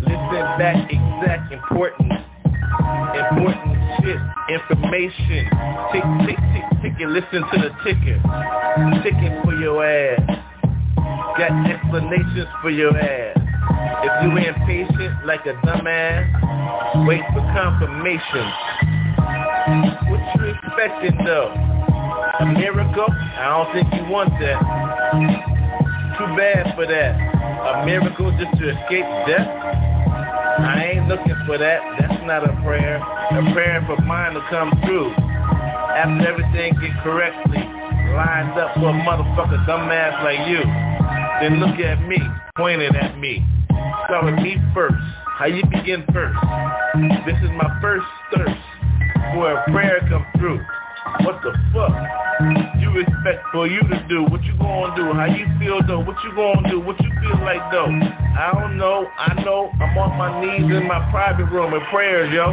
[0.00, 2.25] Listen back exact important
[3.16, 5.48] important shit, information.
[5.92, 8.18] Tick, tick, tick, tick, and listen to the ticker.
[9.02, 10.20] Ticking for your ass.
[11.38, 13.36] Got explanations for your ass.
[14.04, 18.46] If you impatient like a dumbass, wait for confirmation.
[20.08, 21.52] What you expecting though?
[22.40, 23.06] A miracle?
[23.08, 24.60] I don't think you want that.
[26.18, 27.16] Too bad for that.
[27.82, 29.95] A miracle just to escape death?
[30.58, 31.80] I ain't looking for that.
[32.00, 32.96] That's not a prayer.
[32.96, 35.12] A prayer for mine to come true.
[35.12, 37.64] After everything get correctly
[38.16, 40.60] lined up for a motherfucker dumbass like you.
[41.40, 42.18] Then look at me,
[42.56, 43.44] pointing at me.
[44.06, 44.96] Start with me first.
[45.36, 46.38] How you begin first.
[47.26, 48.60] This is my first thirst
[49.34, 50.60] for a prayer come through.
[51.24, 51.92] What the fuck
[53.00, 54.24] expect for you to do?
[54.24, 55.12] What you gonna do?
[55.12, 56.00] How you feel though?
[56.00, 56.80] What you gonna do?
[56.80, 57.86] What you feel like though?
[57.86, 59.08] I don't know.
[59.18, 62.52] I know I'm on my knees in my private room in prayers, yo.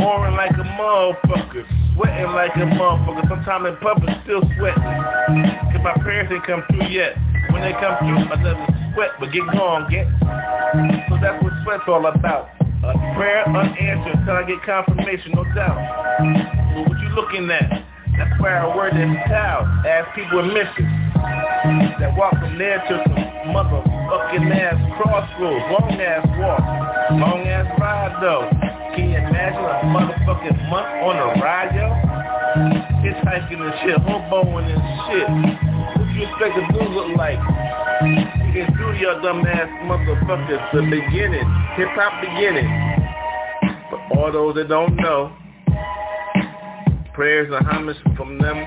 [0.00, 1.64] Warring like a motherfucker.
[1.94, 3.28] Sweating like a motherfucker.
[3.28, 4.82] Sometimes in public still sweating.
[4.82, 7.16] Cause my prayers ain't come through yet.
[7.50, 10.06] When they come through, I never sweat, but get going, get.
[11.08, 12.50] So that's what sweat's all about.
[12.84, 15.80] A prayer unanswered until I get confirmation, no doubt.
[16.74, 17.87] So what you looking at?
[18.18, 19.62] That's why I word this towel.
[19.86, 20.86] Ask people in mission
[22.02, 25.64] that walk from there to some motherfucking ass crossroads.
[25.70, 26.60] Long ass walk.
[27.14, 28.50] Long ass ride though.
[28.94, 31.86] Can you imagine a motherfucking month on a ride, yo?
[33.06, 35.28] Hitchhiking and shit, hoboing and shit.
[35.94, 37.38] What you expect the dude look like?
[38.02, 41.46] You can do your dumb ass motherfuckers the beginning.
[41.76, 42.66] Hip hop beginning.
[43.90, 45.32] For all those that don't know,
[47.18, 48.64] prayers and homage from them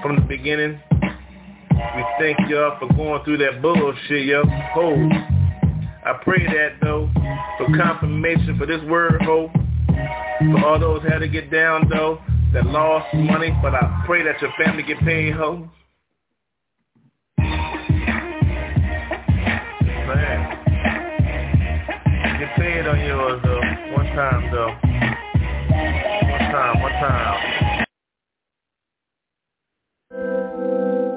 [0.00, 0.80] from the beginning.
[0.90, 4.42] We thank y'all for going through that bullshit, yo.
[4.46, 5.10] Ho.
[6.06, 7.10] I pray that though,
[7.58, 9.50] for confirmation for this word, ho.
[9.52, 12.18] For all those had to get down though,
[12.54, 15.68] that lost money, but I pray that your family get paid, ho.
[20.06, 20.48] Man.
[22.40, 23.60] Get paid on yours though.
[23.94, 26.05] One time though.
[26.56, 27.84] One time, one time.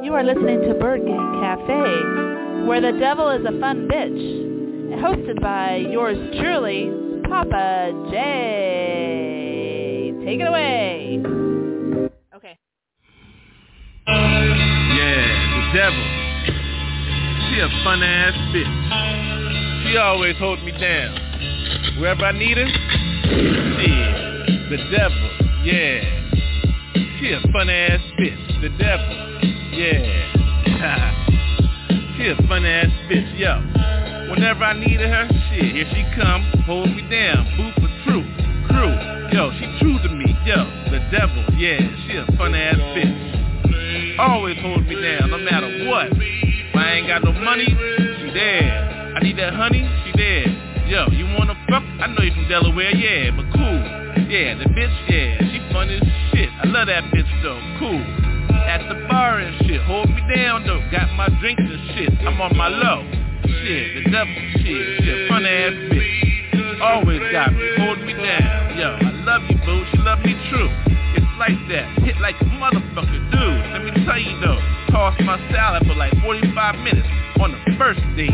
[0.03, 4.19] You are listening to ByrdGang Cafe, where the devil is a fun bitch.
[4.99, 6.91] Hosted by yours truly,
[7.29, 10.11] Papa J.
[10.25, 11.21] Take it away.
[12.35, 12.57] Okay.
[14.07, 15.23] Yeah,
[15.55, 16.03] the devil.
[17.47, 18.75] She a fun ass bitch.
[19.87, 21.15] She always hold me down.
[21.97, 24.28] Wherever I need her, yeah,
[24.69, 25.29] the devil,
[25.65, 26.29] yeah.
[27.19, 29.41] She a fun ass bitch, the devil,
[29.73, 29.97] yeah.
[32.17, 33.57] she a fun ass bitch, yo.
[34.29, 38.21] Whenever I needed her, shit, here she come, hold me down, boo for true,
[38.69, 38.93] crew,
[39.33, 44.19] yo, she true to me, yo, the devil, yeah, she a fun ass bitch.
[44.19, 46.09] Always hold me down, no matter what.
[46.13, 49.15] If I ain't got no money, she there.
[49.17, 50.45] I need that honey, she there.
[50.85, 51.81] Yo, you wanna fuck?
[51.81, 53.98] I know you from Delaware, yeah, but cool.
[54.29, 56.49] Yeah, the bitch, yeah, she fun as shit.
[56.61, 57.97] I love that bitch though, cool.
[58.69, 60.85] At the bar and shit, hold me down though.
[60.93, 63.01] Got my drinks and shit, I'm on my low.
[63.41, 66.77] Shit, the devil, shit, shit, fun ass bitch.
[66.77, 68.77] Always got me, hold me down.
[68.77, 70.69] Yo, I love you, boo, she love me true.
[71.17, 73.65] It's like that, hit like a motherfucker, dude.
[73.73, 74.61] Let me tell you though,
[74.93, 76.53] toss my salad for like 45
[76.85, 77.09] minutes
[77.41, 78.29] on the first date.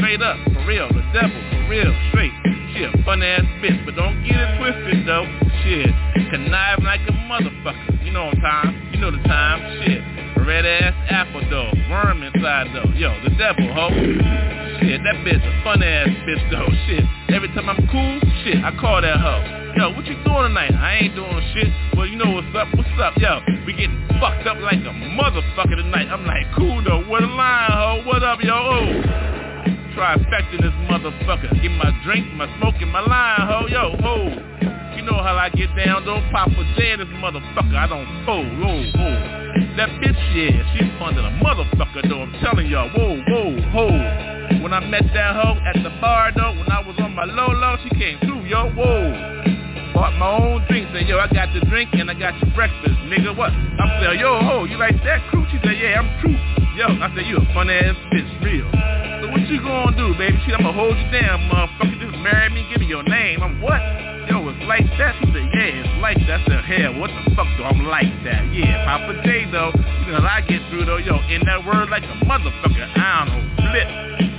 [0.00, 2.32] Straight up, for real, the devil, for real, straight.
[2.76, 5.24] She a fun ass bitch, but don't get it twisted though.
[5.64, 5.88] Shit,
[6.28, 8.04] connive like a motherfucker.
[8.04, 9.64] You know time, you know the time.
[9.80, 10.04] Shit,
[10.44, 12.92] red ass apple though, worm inside though.
[12.92, 13.88] Yo, the devil, ho.
[13.88, 16.68] Shit, that bitch a fun ass bitch though.
[16.84, 19.72] Shit, every time I'm cool, shit, I call that hoe.
[19.80, 20.76] Yo, what you doing tonight?
[20.76, 21.72] I ain't doing shit.
[21.96, 22.68] Well, you know what's up?
[22.76, 23.16] What's up?
[23.16, 26.12] Yo, we getting fucked up like a motherfucker tonight.
[26.12, 27.08] I'm like, cool though.
[27.08, 28.02] What a line, ho.
[28.04, 28.52] What up, yo?
[28.52, 29.45] Oh.
[29.94, 31.50] Trifecting this motherfucker.
[31.62, 33.66] Get my drink, my smoke, and my line, ho.
[33.68, 34.16] Yo, ho.
[34.96, 36.04] You know how I get down.
[36.04, 36.60] Don't pop a
[36.92, 37.76] in this motherfucker.
[37.76, 38.46] I don't fold.
[38.58, 39.46] Whoa, whoa.
[39.76, 42.22] That bitch, yeah, she's fun than a motherfucker, though.
[42.22, 42.88] I'm telling y'all.
[42.90, 43.86] Whoa, whoa, ho.
[44.62, 47.48] When I met that hoe at the bar, though, when I was on my low
[47.48, 48.70] low, she came through, yo.
[48.70, 49.55] Whoa.
[49.96, 50.92] Bought my own drink.
[50.92, 53.32] Said, yo, I got the drink and I got your breakfast, nigga.
[53.32, 53.48] What?
[53.48, 55.48] I'm yo, ho, you like that crew?
[55.48, 56.36] She said, yeah, I'm true.
[56.76, 58.68] Yo, I said, you a fun ass bitch, real.
[59.24, 60.36] So what you gonna do, baby?
[60.44, 61.96] Shit, I'ma hold you down, motherfucker.
[61.96, 63.40] Just marry me, give me your name.
[63.40, 63.80] I'm what?
[64.28, 65.16] Yo, it's like that?
[65.16, 66.44] She said, yeah, it's like that.
[66.44, 68.52] I said, hell, what the fuck do I'm like that?
[68.52, 69.72] Yeah, Papa J, though.
[70.04, 71.00] You know I get through, though.
[71.00, 72.84] Yo, in that word like a motherfucker.
[73.00, 73.88] I don't flip.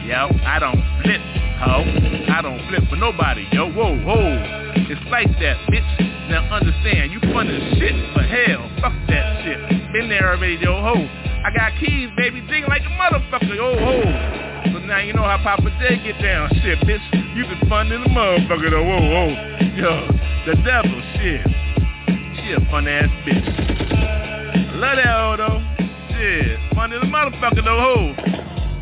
[0.06, 1.22] Yo, I don't flip,
[1.66, 1.82] ho.
[2.30, 3.74] I don't flip for nobody, yo.
[3.74, 4.67] Whoa, whoa.
[4.90, 5.84] It's like that, bitch.
[6.32, 8.72] Now understand, you fun as shit for hell.
[8.80, 9.60] Fuck that shit.
[9.92, 10.96] Been there already, yo, ho.
[11.44, 14.00] I got keys, baby, ding like a motherfucker, yo, ho.
[14.72, 17.04] So now you know how Papa J get down, shit, bitch.
[17.36, 19.28] You been fun in the motherfucker, though, whoa, whoa.
[19.76, 20.08] Yo,
[20.48, 21.44] the devil, shit.
[22.40, 23.44] She a fun ass bitch.
[24.80, 25.60] Love that hoe, though.
[26.16, 28.16] Shit, fun in the motherfucker, though, ho.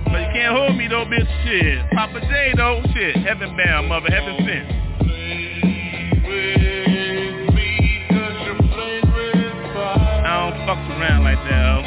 [0.06, 1.82] But you can't hold me, though, bitch, shit.
[1.98, 3.18] Papa J, though, shit.
[3.26, 4.85] Heaven bound, mother, heaven sent.
[11.44, 11.80] That, ho.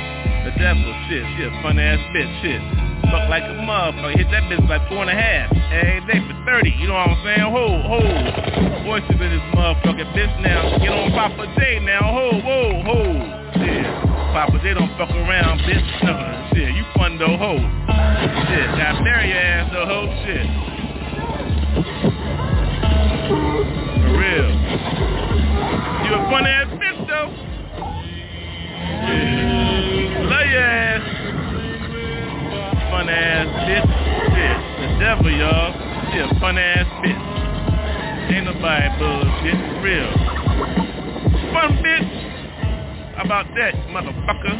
[0.49, 2.89] The devil, shit, she a fun ass bitch, shit.
[3.11, 4.17] Fuck like a motherfucker.
[4.17, 5.49] Hit that bitch like four and a half.
[5.73, 7.41] Every day for 30, you know what I'm saying?
[7.41, 8.01] Ho, ho.
[8.85, 10.77] Voices in this motherfucking bitch now.
[10.77, 12.05] Get on Papa J now.
[12.05, 13.01] Ho, ho, ho.
[13.57, 13.85] Shit.
[14.37, 15.89] Papa J don't fuck around, bitch.
[16.05, 16.17] No,
[16.53, 16.69] shit.
[16.77, 17.57] You fun though, ho.
[17.57, 18.69] Shit.
[18.77, 20.05] Got marry your ass though, ho.
[20.25, 20.47] Shit.
[24.05, 24.53] For real.
[26.05, 27.48] You a fun ass bitch though.
[30.59, 31.07] Ass.
[32.91, 33.91] Fun ass bitch.
[34.35, 34.59] Shit.
[34.81, 35.71] The devil, y'all.
[36.13, 37.23] She a fun ass bitch.
[38.31, 39.59] Ain't nobody bullshit.
[39.83, 40.13] Real.
[41.53, 42.13] Fun bitch.
[43.17, 44.55] How about that, motherfucker?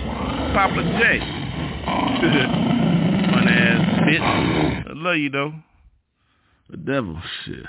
[0.55, 1.01] Papa J.
[3.31, 4.27] fun ass bitch.
[4.89, 5.53] I love you though.
[6.71, 7.67] The devil, shit.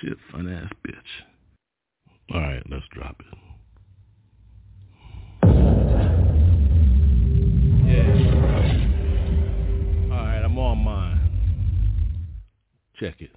[0.00, 1.10] She a fun ass bitch.
[2.34, 3.26] Alright, let's drop it.
[8.00, 8.86] Yeah.
[10.12, 11.20] Alright, I'm on mine.
[12.98, 13.30] Check it.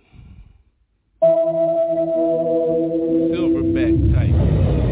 [3.31, 4.82] Silverback type.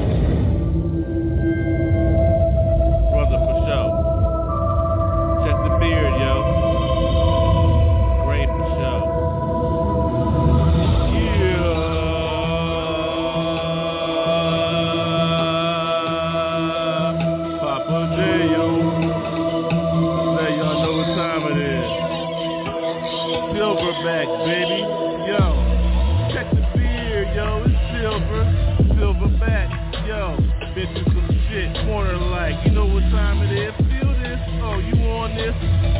[30.71, 31.75] Bitches some shit.
[31.85, 32.55] Corner like.
[32.65, 33.75] You know what time it is.
[33.91, 34.39] Feel this.
[34.63, 35.51] Oh, you on this?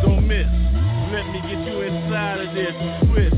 [0.04, 0.48] Don't miss.
[1.12, 2.72] Let me get you inside of this.
[3.12, 3.36] Twist.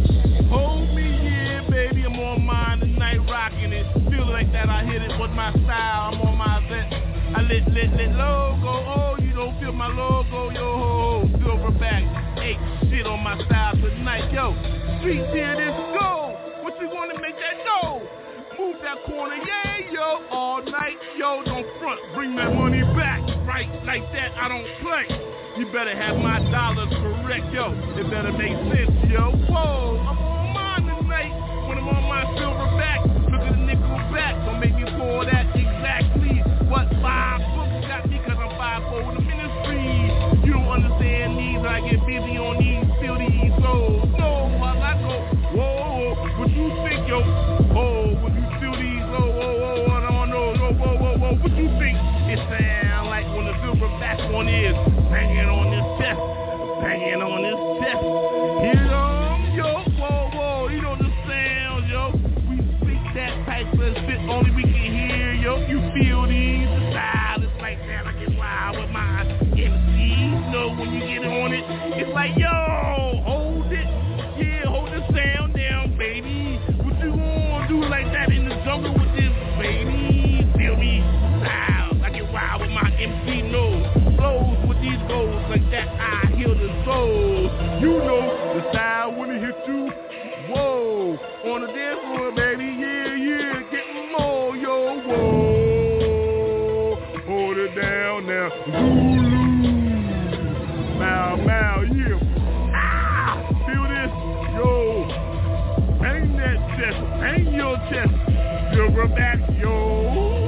[0.53, 2.05] Hold me, yeah, baby.
[2.05, 3.85] I'm on mine tonight, rocking it.
[4.11, 4.69] Feel like that.
[4.69, 6.13] I hit it with my style.
[6.13, 6.93] I'm on my vet.
[7.35, 8.69] I lit, lit, lit logo.
[8.69, 10.51] Oh, you don't feel my logo.
[10.51, 11.37] Yo, ho, ho.
[11.41, 12.05] Silverback.
[12.37, 12.61] Eight
[12.91, 14.31] shit on my style tonight.
[14.31, 14.53] Yo,
[15.01, 16.37] street here, this go.
[16.61, 18.22] What you want to make that go?
[18.59, 20.25] Move that corner, yeah, yo.
[20.29, 21.41] All night, yo.
[21.43, 21.99] Don't front.
[22.13, 23.21] Bring that money back.
[23.47, 24.37] Right like that.
[24.37, 25.09] I don't play.
[25.57, 27.73] You better have my dollars correct, yo.
[27.97, 29.31] It better make sense, yo.
[29.49, 31.33] Whoa, I'm on mine tonight.
[31.67, 34.33] When I'm on my silverback, look at the nickel back.
[34.45, 36.41] Don't make me pull that exactly.
[36.69, 40.09] What five books got me cause I'm five for the ministry.
[40.45, 42.52] You don't understand these, I get busy on
[57.03, 58.03] banging on this chest.
[58.63, 62.11] Here um, yo, whoa, whoa, you know the sound, yo.
[62.47, 65.57] We speak that type of shit only we can hear, yo.
[65.67, 68.07] You feel these, the style like that.
[68.07, 71.63] I get wild with my MCs, know when you get on it,
[71.99, 72.72] it's like, yo,
[87.83, 88.23] You know
[88.55, 89.91] the style when it hit you.
[90.47, 91.17] Whoa,
[91.51, 92.63] on the dance floor, baby.
[92.79, 95.01] Yeah, yeah, getting more, yo.
[95.05, 96.95] Whoa,
[97.27, 98.49] hold it down now.
[98.71, 99.73] Zulu,
[100.97, 102.19] bow, bow, yeah.
[102.73, 103.35] Ah,
[103.67, 104.13] feel this,
[104.55, 104.71] yo.
[105.99, 108.15] Bang that chest, bang your chest.
[108.73, 110.42] Silver back, yo.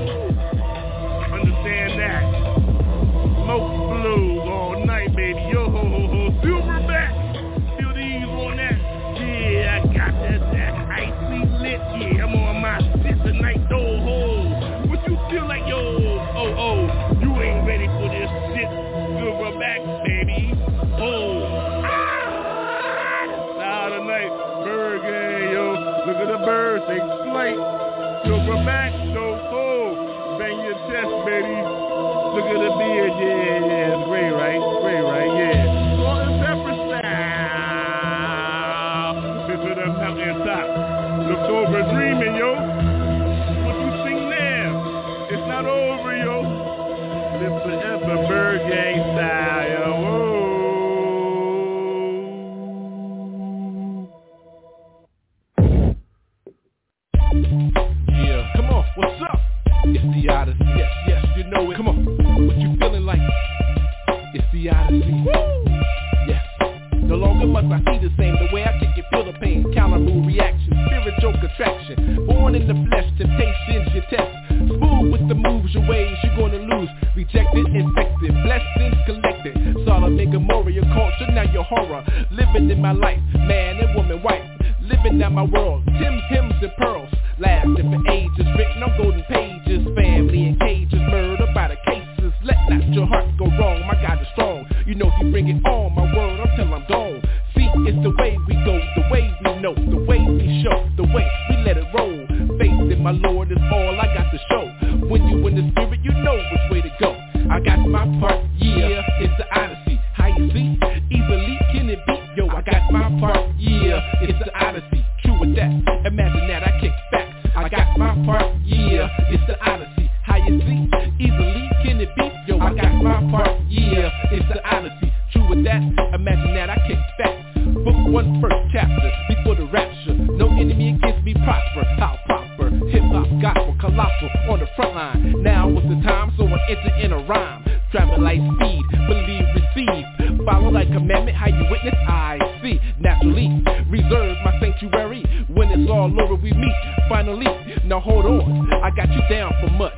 [146.06, 146.76] all over we meet
[147.10, 147.46] Finally,
[147.86, 149.94] now hold on, I got you down for much.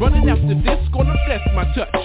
[0.00, 1.97] Running after this, gonna bless my touch.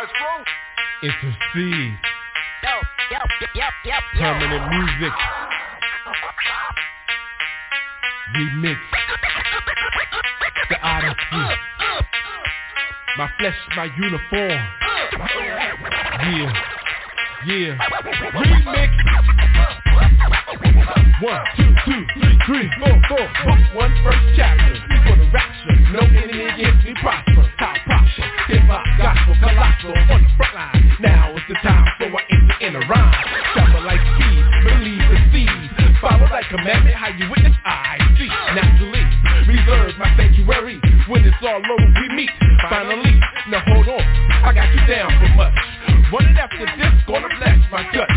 [0.00, 0.46] God's road.
[1.02, 1.92] It's the seed.
[2.62, 2.74] Yo,
[3.10, 3.18] yo,
[3.54, 4.18] yo, yo, yo.
[4.18, 5.12] Permanent Muzik.
[8.34, 8.78] Remix.
[10.70, 11.44] The Odyssey.
[13.18, 14.60] My flesh, my uniform.
[16.22, 16.52] Yeah.
[17.46, 17.78] Yeah.
[18.40, 18.90] Remix.
[21.20, 23.28] One, two, two, three, three, four, four.
[23.44, 24.80] One, one first chapter.
[25.06, 25.76] For the rapture.
[25.92, 27.39] No enemy against me prosper
[28.50, 30.96] rocking rock, gospel, colossal, on the front line.
[31.00, 33.14] Now is the time, so I enter in a rhyme.
[33.54, 35.96] Travel like speed, believe the seed.
[36.00, 38.28] Follow that commandment, how you witness, I see.
[38.54, 39.04] Naturally,
[39.46, 40.80] reserve my sanctuary.
[41.08, 42.30] When it's all over, we meet.
[42.68, 44.02] Finally, now hold on,
[44.44, 45.54] I got you down for much.
[46.12, 48.10] Running after this, gonna bless my touch.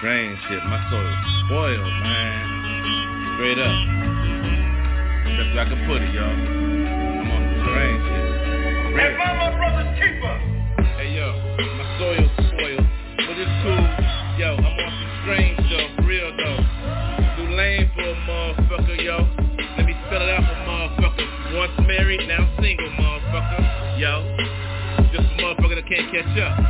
[0.00, 1.10] Rain shit, my soul
[1.42, 3.34] spoiled, man.
[3.34, 3.74] Straight up.
[5.26, 6.22] That's I can put it, y'all.
[6.22, 8.94] I'm on the rain shit.
[8.94, 9.18] Red.
[9.18, 10.38] And my brother's keeper.
[11.02, 12.86] Hey yo, my soil spoiled,
[13.26, 13.86] but it's cool.
[14.38, 16.62] Yo, I'm on some strange though, real though.
[17.34, 19.26] Too lame for a motherfucker, yo.
[19.78, 21.58] Let me spell it out for motherfuckers.
[21.58, 23.98] Once married, now single, motherfucker.
[23.98, 24.22] Yo,
[25.10, 26.67] just a motherfucker that can't catch up.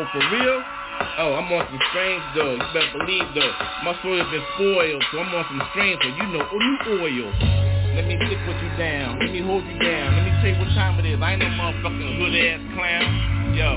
[0.00, 0.64] Oh, for real?
[1.20, 2.56] Oh, I'm on some strange though.
[2.56, 3.52] You better believe though.
[3.84, 6.16] My soil's been spoiled, so I'm on some strange though.
[6.16, 6.74] You know, oh, you
[7.04, 7.28] oil.
[7.92, 9.20] Let me stick with you down.
[9.20, 10.16] Let me hold you down.
[10.16, 11.20] Let me tell you what time it is.
[11.20, 13.12] I ain't no motherfucking hood ass clown.
[13.52, 13.76] Yo,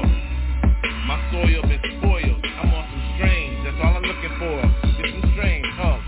[1.11, 2.39] my soil been spoiled.
[2.39, 3.59] I'm on some strange.
[3.67, 4.55] That's all I'm looking for.
[4.95, 5.99] Get some strange, huh?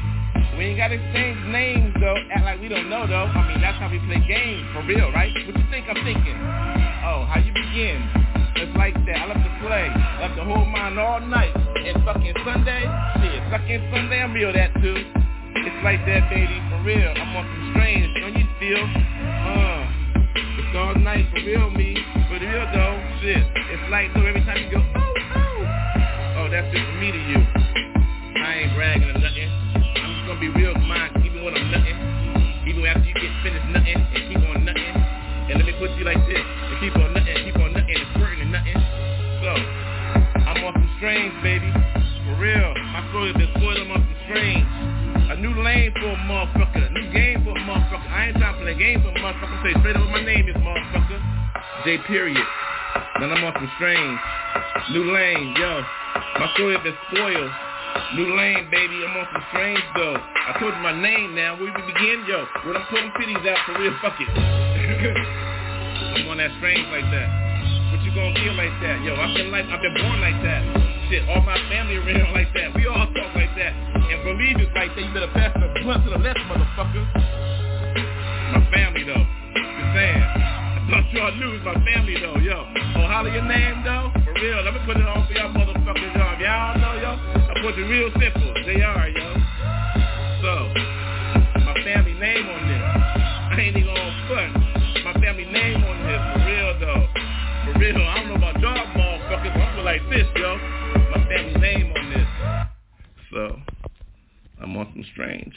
[0.55, 2.15] We ain't gotta exchange names though.
[2.31, 3.27] Act like we don't know though.
[3.35, 5.35] I mean, that's how we play games for real, right?
[5.43, 6.39] What you think I'm thinking?
[7.03, 7.99] Oh, how you begin?
[8.55, 9.25] It's like that
[9.75, 9.89] play.
[10.23, 11.51] have the whole mind all night.
[11.75, 12.83] And fucking Sunday,
[13.19, 14.95] shit, fucking Sunday, I'm real that too.
[14.95, 17.11] It's like that, baby, for real.
[17.11, 18.79] I'm on some strange, don't you feel?
[18.79, 19.81] Uh,
[20.35, 21.99] it's all night, for real, me.
[22.31, 23.43] For real, though, shit.
[23.43, 26.45] It's like, though, every time you go, oh, oh.
[26.45, 27.39] Oh, that's just me to you.
[28.39, 29.49] I ain't bragging or nothing.
[29.75, 31.97] I'm just gonna be real with mine, even when I'm nothing.
[32.67, 34.95] Even after you get finished nothing and keep on nothing.
[35.45, 37.44] And let me put you like this, and keep on nothing.
[41.05, 41.69] Strange, baby.
[42.25, 42.73] For real.
[42.89, 44.65] My story been spoiled, I'm on some strange.
[45.29, 46.81] A new lane for a motherfucker.
[46.81, 48.09] A new game for a motherfucker.
[48.09, 49.53] I ain't trying to play game for a motherfucker.
[49.61, 51.21] Say straight up what my name is, motherfucker.
[51.85, 52.41] J period.
[53.21, 54.17] Then I'm on some strange.
[54.97, 55.85] New lane, yo.
[56.41, 57.53] My story been spoiled.
[58.17, 58.97] New lane, baby.
[59.05, 60.17] I'm on some strange though.
[60.17, 61.53] I told you my name now.
[61.53, 62.49] Where we begin, yo.
[62.65, 64.25] When I'm putting titties out for real, fuck it.
[66.17, 67.29] I'm on that strange like that.
[67.93, 69.05] What you gonna feel like that?
[69.05, 70.94] Yo, I've been like I've been born like that.
[71.09, 72.73] Shit, all my family around like that.
[72.73, 73.77] We all talk like that.
[73.93, 77.05] And believe it's like that, you better pass the blunt to the left, motherfucker.
[78.57, 79.21] My family though.
[79.21, 80.25] Just saying.
[80.25, 82.57] I thought y'all knew it was my family though, yo.
[82.97, 84.09] Oh, holler your name though?
[84.25, 84.65] For real.
[84.65, 86.25] Let me put it on for y'all motherfuckers, yo.
[86.25, 88.49] If y'all know, yo, I put it real simple.
[88.65, 89.29] They are, yo.
[90.41, 90.53] So,
[91.69, 92.81] my family name on this.
[92.81, 94.57] I ain't even on front.
[95.05, 97.05] My family name on this, for real though.
[97.69, 100.84] For real, I don't know about y'all motherfuckers, but I feel like this, yo.
[100.95, 102.29] My name on this.
[103.31, 103.59] So,
[104.61, 105.55] I'm on some strange.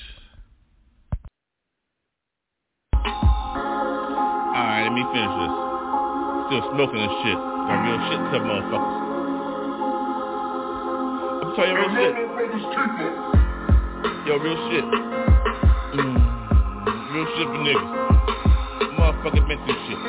[4.58, 5.54] Alright, let me finish this.
[6.48, 7.38] Still smoking and shit.
[7.38, 8.98] Got real shit to motherfuckers.
[11.44, 12.14] I'm telling you real shit.
[14.26, 14.84] Yo, real shit.
[15.94, 16.18] Mm,
[17.14, 17.90] real shit for niggas.
[18.98, 20.00] Motherfucker been through shit.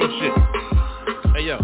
[0.00, 0.34] Real shit.
[1.36, 1.56] Hey yo,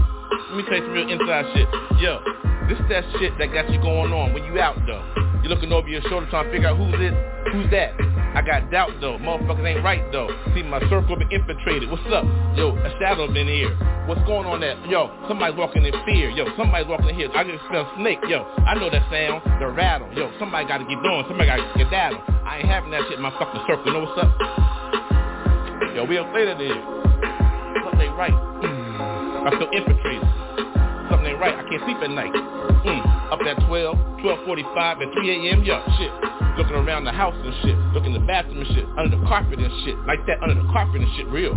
[0.49, 1.69] let me tell you some real inside shit.
[2.01, 2.21] Yo,
[2.69, 5.05] this that shit that got you going on when you out though.
[5.43, 7.15] You looking over your shoulder trying to figure out who's it,
[7.53, 7.95] who's that.
[8.35, 9.19] I got doubt though.
[9.19, 10.29] Motherfuckers ain't right though.
[10.55, 11.91] See my circle been infiltrated.
[11.91, 12.25] What's up?
[12.57, 13.71] Yo, a shadow been here.
[14.07, 14.77] What's going on there?
[14.87, 16.31] Yo, somebody's walking in fear.
[16.31, 17.29] Yo, somebody's walking in here.
[17.35, 18.19] I can smell snake.
[18.29, 19.45] Yo, I know that sound.
[19.61, 20.09] The rattle.
[20.17, 21.25] Yo, somebody gotta get going.
[21.29, 22.17] Somebody gotta get down.
[22.45, 23.85] I ain't having that shit in my fucking circle.
[23.87, 24.33] You know what's up?
[25.95, 26.81] Yo, we up later there.
[27.85, 28.35] Something ain't right.
[29.47, 30.38] I feel infiltrated.
[31.11, 31.57] Something ain't right.
[31.57, 32.33] I can't sleep at night.
[32.33, 33.33] Mm.
[33.33, 35.65] Up at 12, 12.45 and 3 a.m.
[35.65, 36.13] Yo, shit.
[36.59, 37.79] Looking around the house and shit.
[37.95, 38.85] Looking in the bathroom and shit.
[38.99, 39.97] Under the carpet and shit.
[40.07, 41.55] Like that under the carpet and shit real.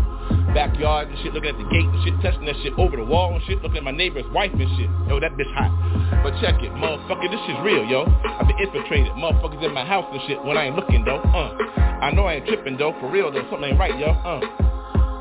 [0.54, 1.34] Backyard and shit.
[1.34, 2.14] Looking at the gate and shit.
[2.22, 3.62] Touching that shit over the wall and shit.
[3.64, 4.89] Looking at my neighbor's wife and shit.
[5.10, 5.74] Yo, that bitch hot.
[6.24, 6.72] But check it.
[6.72, 8.06] Motherfucker, this shit's real, yo.
[8.06, 9.12] I've been infiltrated.
[9.18, 11.20] Motherfuckers in my house and shit when I ain't looking, though.
[11.20, 11.58] Uh.
[12.02, 12.93] I know I ain't tripping, though.
[12.99, 13.43] For real, though.
[13.49, 14.12] Something ain't right, yo.
[14.12, 14.39] Uh.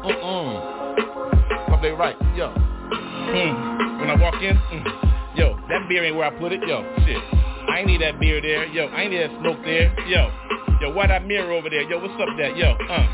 [0.05, 1.73] Uh-uh.
[1.73, 2.53] Something ain't right, yo.
[2.53, 3.90] Mm.
[4.01, 5.37] When I walk in, mm.
[5.37, 7.21] yo, that beer ain't where I put it, yo, shit.
[7.69, 10.33] I ain't need that beer there, yo, I ain't need that smoke there, yo.
[10.81, 13.07] Yo, why that mirror over there, yo, what's up that, yo, uh.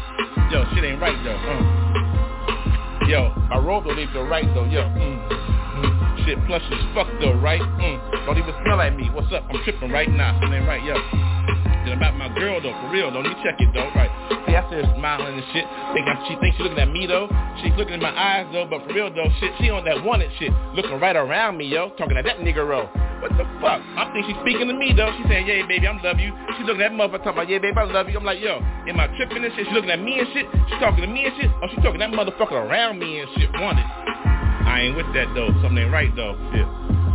[0.53, 3.09] Yo, shit ain't right, though, uh.
[3.09, 5.29] Yo, my robe don't leave the right, though, yo, mm.
[5.29, 6.25] Mm.
[6.25, 8.25] Shit plush as fuck, though, right, mm.
[8.25, 10.95] Don't even smell like me, what's up, I'm tripping right now, something ain't right, yo.
[11.87, 14.11] Then about my girl, though, for real, though, let me check it, though, right.
[14.43, 15.63] See, I see her smiling and shit,
[15.95, 17.31] think I'm, she thinks she looking at me, though.
[17.63, 20.35] She's looking in my eyes, though, but for real, though, shit, she on that wanted
[20.43, 22.67] shit, looking right around me, yo, talking to that nigga,
[23.23, 23.79] What the fuck?
[23.95, 25.15] I think she's speaking to me, though.
[25.15, 26.35] She saying, yeah, baby, I'm love you.
[26.59, 28.19] She looking at that motherfucker talking about, yeah, baby, I love you.
[28.19, 29.71] I'm like, yo, am I tripping and shit?
[29.71, 30.47] She looking at me and shit?
[30.67, 31.55] She talking to me and shit?
[31.63, 33.87] Oh, she talking that motherfucker around me and shit, wanted.
[33.87, 35.55] I ain't with that, though.
[35.63, 36.67] Something ain't right, though, shit.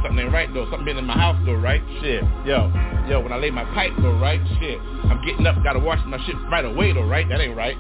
[0.04, 0.66] Something ain't right, though.
[0.70, 1.82] Something been in my house, though, right?
[2.02, 2.24] Shit.
[2.46, 2.72] Yo,
[3.08, 4.42] yo, when I lay my pipe, though, right?
[4.60, 4.80] Shit.
[5.10, 7.28] I'm getting up, gotta wash my shit right away, though, right?
[7.30, 7.78] That ain't right.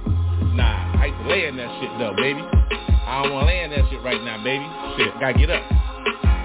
[0.53, 2.41] Nah, I used to lay in that shit, though, baby.
[2.41, 4.65] I don't wanna lay in that shit right now, baby.
[4.97, 5.63] Shit, gotta get up.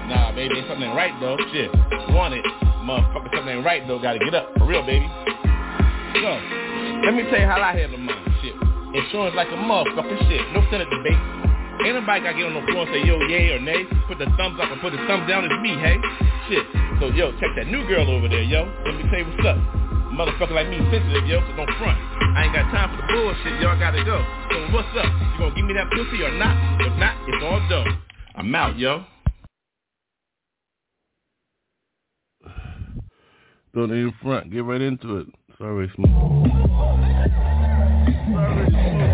[0.09, 1.37] Nah, baby, ain't something ain't right, though.
[1.51, 1.69] Shit.
[2.15, 2.45] Want it.
[2.87, 3.99] Motherfucker, something ain't right, though.
[3.99, 4.49] Gotta get up.
[4.57, 5.05] For real, baby.
[6.17, 6.31] So,
[7.03, 8.17] let me tell you how I handle mine.
[8.41, 8.55] Shit.
[8.95, 10.17] Insurance like a motherfucker.
[10.27, 10.41] Shit.
[10.53, 11.19] No Senate debate.
[11.85, 13.85] Ain't nobody got to get on the floor and say, yo, yay or nay.
[14.07, 15.45] Put the thumbs up and put the thumbs down.
[15.45, 15.97] It's me, hey?
[16.49, 16.65] Shit.
[16.99, 18.65] So, yo, check that new girl over there, yo.
[18.85, 19.57] Let me tell you what's up.
[20.17, 21.97] Motherfucker like me sensitive, yo, so don't front.
[22.33, 24.17] I ain't got time for the bullshit, y'all gotta go.
[24.49, 25.05] So what's up?
[25.05, 26.57] You gonna give me that pussy or not?
[26.81, 28.01] If not, it's all done.
[28.35, 29.03] I'm out, yo.
[33.75, 34.49] Don't even front.
[34.51, 35.27] Get right into it.
[35.59, 36.09] Sorry, Smooth.
[38.33, 39.06] Sorry, Smooth.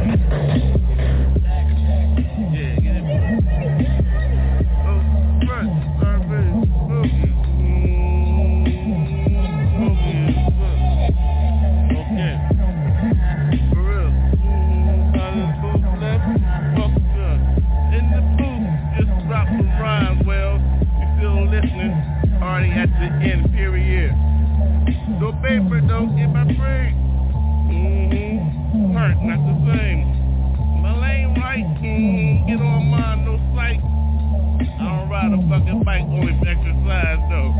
[36.03, 37.53] Bike, only exercise though.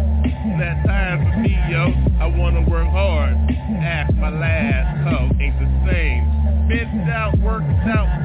[0.60, 1.94] That time for me, yo.
[2.20, 3.34] I wanna work hard.
[3.82, 6.68] Ask my last hoe, ain't the same.
[6.68, 8.23] Bent out, worked out.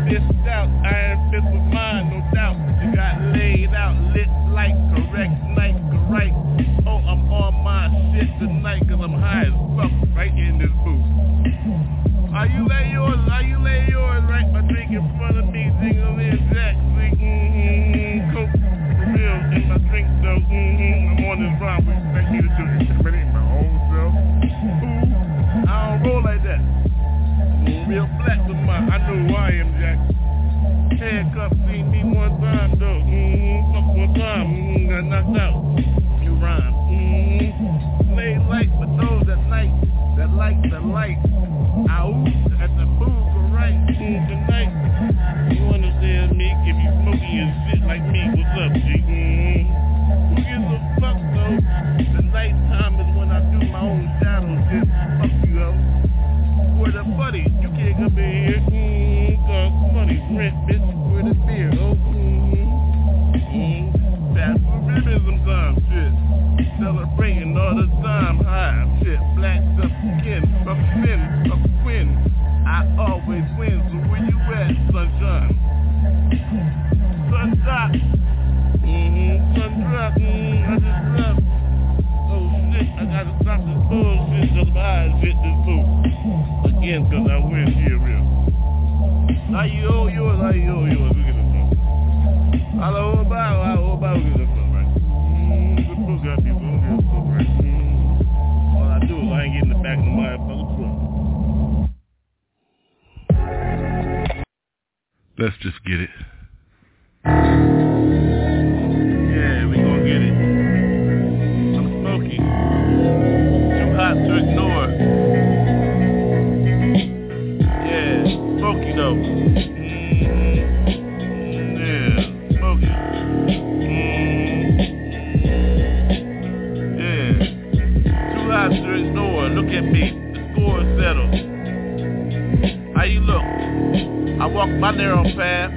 [134.99, 135.71] Narrow path,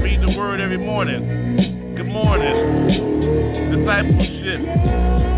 [0.00, 1.96] read the word every morning.
[1.96, 2.86] Good morning.
[3.74, 4.60] Discipleship.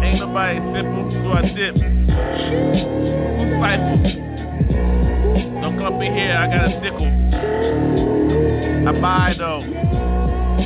[0.04, 1.74] Ain't nobody simple, so I dip.
[3.40, 3.96] Disciple.
[5.62, 7.08] Don't come in here, I got a sickle.
[8.86, 9.64] I buy though.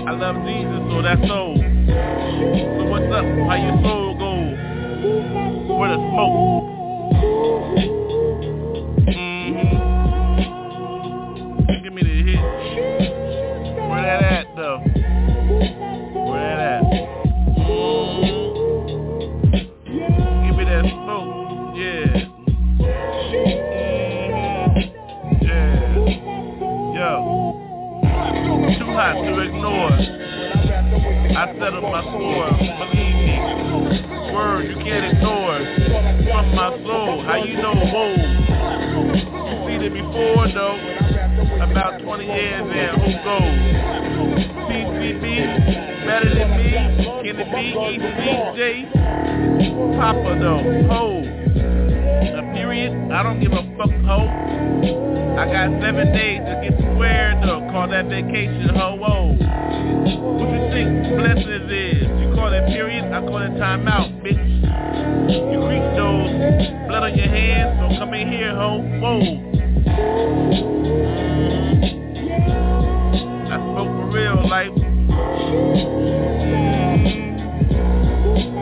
[0.04, 1.54] I love Jesus, so that's soul.
[1.54, 3.24] So what's up?
[3.46, 4.42] How your soul go?
[5.78, 6.65] Where the smoke?
[31.66, 32.46] I settled my score.
[32.62, 33.42] Believe me.
[34.32, 35.58] Word you can't ignore.
[36.30, 37.24] From my soul.
[37.26, 37.74] How you know?
[39.10, 40.78] You seen it before though.
[41.60, 43.58] About 20 years in, who goes?
[44.70, 46.70] PCB, better than me,
[47.26, 48.92] can it be ECJ?
[49.98, 51.02] Papa though, ho.
[51.18, 54.28] A period, I don't give a fuck, ho.
[55.36, 59.34] I got seven days to get squared though, call that vacation, ho, whoa.
[60.36, 61.55] What you think call
[63.16, 64.36] I call it time out, bitch.
[64.36, 66.28] You creep those,
[66.86, 69.20] blood on your hands, so come in here, ho, whoa.
[73.48, 74.76] I spoke for real life.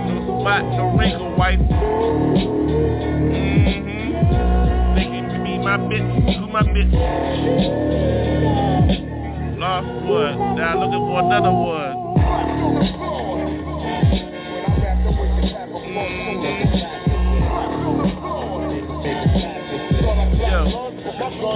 [0.07, 1.59] No spot, no wrinkle, wife.
[3.59, 4.07] Mm-hmm.
[4.95, 6.95] Thinking to be my bitch, who my bitch?
[9.59, 11.94] Lost one, now looking for another one.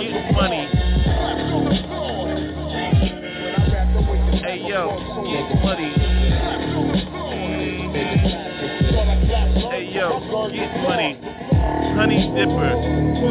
[0.00, 0.66] Get money.
[4.42, 4.94] Hey yo,
[5.24, 5.90] get money.
[9.70, 10.06] Hey yo,
[10.52, 11.18] get money.
[11.96, 12.72] Honey dipper,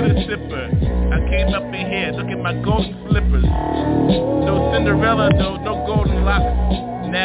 [0.07, 0.65] the sipper?
[1.13, 3.43] I came up in here, look at my golden slippers.
[3.43, 6.56] No Cinderella though, no golden locks.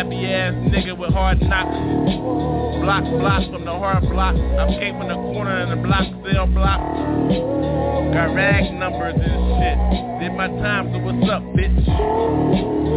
[0.02, 1.78] Nappy ass nigga with hard knocks.
[2.82, 4.34] Block, block from the hard block.
[4.34, 6.80] I'm caping the corner in the block, cell block.
[8.10, 9.78] Got rag numbers and shit.
[10.18, 11.86] Did my time, so what's up, bitch?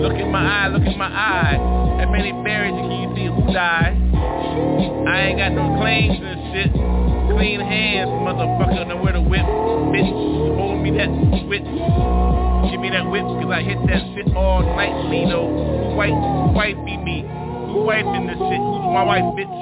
[0.02, 1.58] Look in my eye, look in my eye.
[2.02, 3.94] How many buried can you see who died?
[5.06, 6.74] I ain't got no claims and shit.
[7.38, 9.46] Clean hands, motherfucker, know where to whip.
[9.94, 10.10] Bitch,
[10.58, 11.10] hold me that
[11.46, 12.45] switch.
[12.72, 15.48] Give me that whip, cause I hit that shit all nightly, though.
[15.48, 17.22] Who wife, who wife be me?
[17.22, 18.60] Who wife in this shit?
[18.60, 19.54] Who's my wife, bitch?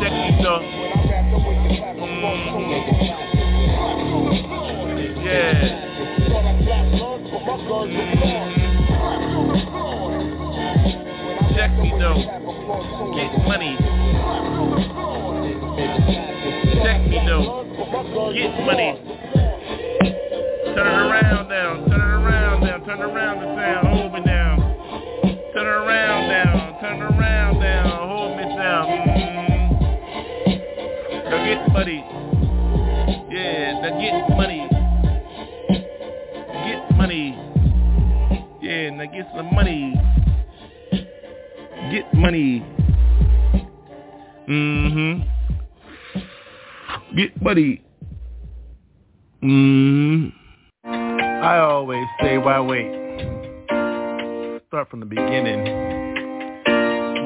[0.00, 0.62] Check me, though.
[2.06, 2.86] Mm-hmm.
[5.24, 5.82] Yeah.
[7.86, 8.36] Mm-hmm.
[11.56, 12.20] Check me, though.
[13.16, 13.74] Get money.
[16.82, 17.64] Check me, though.
[18.32, 19.15] Get money.
[20.76, 21.86] Turn it around now.
[21.86, 22.76] Turn it around now.
[22.84, 23.88] Turn around the sound.
[23.88, 24.58] Hold me down.
[25.54, 26.78] Turn it around now.
[26.82, 28.06] Turn it around now.
[28.06, 28.84] Hold me down.
[29.16, 29.72] Mm-hmm.
[31.30, 32.04] Now get money.
[33.30, 34.68] Yeah, now get money.
[36.66, 37.26] Get money.
[38.60, 39.94] Yeah, now get some money.
[41.90, 42.62] Get money.
[44.46, 45.22] Mm-hmm.
[47.16, 47.82] Get money.
[49.42, 50.35] Mm-hmm.
[51.46, 52.90] I always say, why wait?
[54.66, 55.64] Start from the beginning.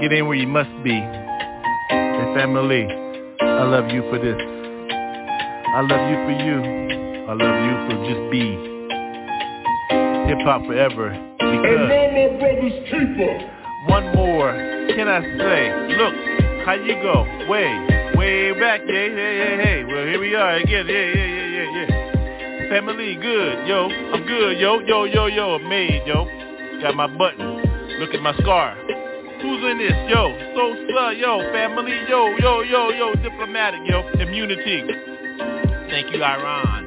[0.02, 0.92] Get in where you must be.
[0.92, 2.84] And family,
[3.40, 4.36] I love you for this.
[4.36, 6.60] I love you for you.
[7.28, 8.44] I love you for just be.
[10.28, 11.16] Hip hop forever.
[11.38, 11.88] Because
[13.88, 14.52] one more,
[14.94, 15.96] can I say?
[15.96, 16.14] Look,
[16.66, 17.24] how you go?
[17.48, 17.72] Way,
[18.16, 19.84] way back, yeah, yeah, yeah, hey.
[19.84, 21.39] Well, here we are again, yeah, yeah, yeah.
[22.70, 23.88] Family, good, yo.
[24.14, 25.56] I'm good, yo, yo, yo, yo.
[25.56, 26.24] I'm made, yo.
[26.80, 27.98] Got my button.
[27.98, 28.76] Look at my scar.
[29.42, 29.90] Who's in this?
[30.08, 34.84] Yo, so slur, yo, family, yo, yo, yo, yo, diplomatic, yo, immunity.
[35.90, 36.86] Thank you, Iran.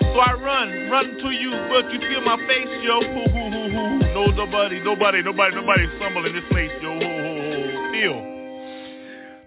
[0.00, 3.02] So I run, run to you, but you feel my face, yo.
[3.02, 3.98] Hoo, hoo, hoo, hoo.
[4.14, 6.92] No, nobody, nobody, nobody, nobody stumble in this place, yo.
[6.92, 7.92] Ho, ho, ho.
[7.92, 8.18] Feel.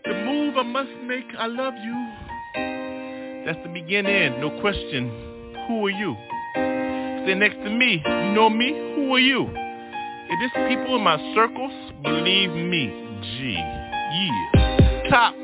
[0.06, 2.05] The move I must make, I love you.
[3.46, 5.54] That's the beginning, no question.
[5.68, 6.16] Who are you?
[7.26, 8.02] Stay next to me.
[8.04, 8.70] You know me?
[8.96, 9.48] Who are you?
[9.48, 11.72] If this people in my circles,
[12.02, 12.88] believe me,
[13.22, 13.54] G.
[13.54, 15.10] Yeah.
[15.12, 15.36] Top,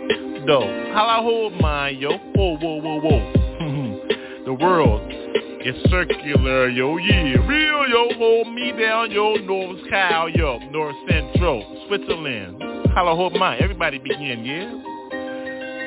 [0.47, 0.91] though.
[0.95, 2.17] How I hold mine, yo.
[2.17, 4.45] Whoa, whoa, whoa, whoa.
[4.45, 5.01] the world
[5.63, 6.97] is circular, yo.
[6.97, 7.37] Yeah.
[7.45, 8.17] Real, yo.
[8.17, 9.35] Hold me down, yo.
[9.35, 10.57] North Cal, yo.
[10.71, 11.85] North Central.
[11.87, 12.63] Switzerland.
[12.95, 13.59] How I hold mine.
[13.61, 14.90] Everybody begin, yeah?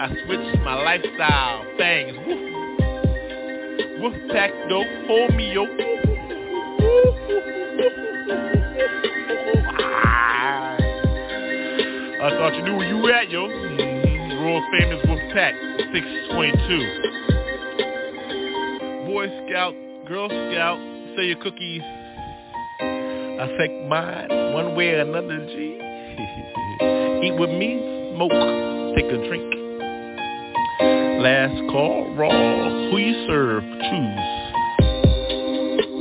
[0.00, 1.64] I switched my lifestyle.
[1.76, 2.16] Things.
[2.26, 2.50] Woof.
[4.00, 4.86] Woof pack dope.
[5.06, 5.66] Hold me yo.
[10.02, 10.76] Ah.
[12.22, 13.48] I thought you knew where you were at, yo.
[13.48, 14.44] Mm-hmm.
[14.44, 15.54] World famous Wolf Pack
[15.92, 17.10] 622.
[19.06, 19.74] Boy Scout,
[20.08, 20.78] Girl Scout,
[21.16, 21.82] say your cookies.
[22.80, 25.76] Affect mine one way or another, G.
[27.26, 28.32] Eat with me, smoke,
[28.96, 29.59] take a drink.
[30.80, 32.90] Last call, raw.
[32.90, 34.40] Who you serve, choose.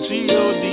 [0.07, 0.63] G-O-D,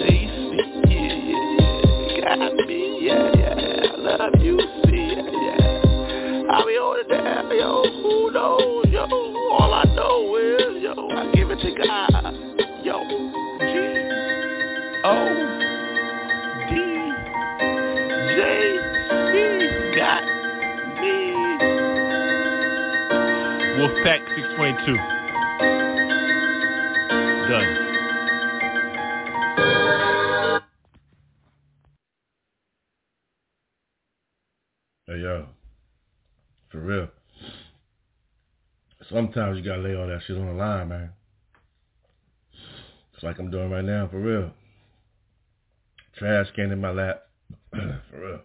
[0.00, 0.52] J-C,
[0.88, 4.56] yeah, yeah, got me, yeah, yeah, I love you,
[4.86, 6.50] see, yeah, yeah.
[6.50, 7.70] I'll be on it down, yo,
[8.02, 9.04] who knows, yo,
[9.52, 12.34] all I know is, yo, I give it to God,
[12.82, 13.04] yo,
[13.60, 15.39] G-O-D,
[23.90, 24.96] Wolfpack 622.
[27.50, 27.70] Done.
[35.06, 35.46] Hey yo,
[36.70, 37.08] for real.
[39.10, 41.10] Sometimes you gotta lay all that shit on the line, man.
[43.14, 44.52] It's like I'm doing right now, for real.
[46.16, 47.22] Trash can in my lap,
[47.72, 48.40] for real.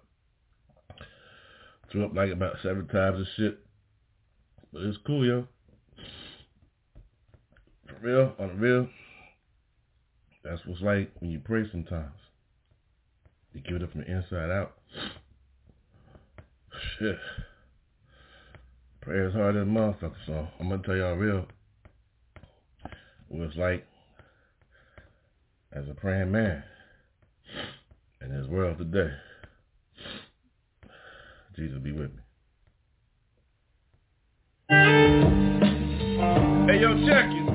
[1.91, 3.64] Threw up like about seven times and shit.
[4.75, 5.47] But it's cool, yo.
[7.87, 8.89] For real, on the real.
[10.43, 12.11] That's what's like when you pray sometimes.
[13.53, 14.73] You give it up from the inside out.
[16.99, 17.17] shit.
[18.99, 21.45] Prayer's hard as a motherfucker, so I'm gonna tell y'all real
[23.29, 23.87] what it's like
[25.71, 26.65] as a praying man
[28.21, 29.13] in this world today.
[31.55, 32.24] Jesus be with me.
[34.67, 34.77] Hey
[36.81, 37.45] yo, check it.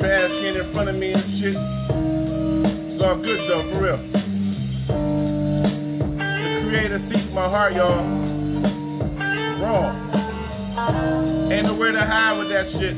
[0.00, 1.56] Trash can in front of me and shit.
[2.94, 3.98] It's all good though, for real.
[6.18, 8.02] The creator sees my heart, y'all.
[9.62, 9.94] Wrong.
[11.52, 12.96] Ain't nowhere to hide with that shit.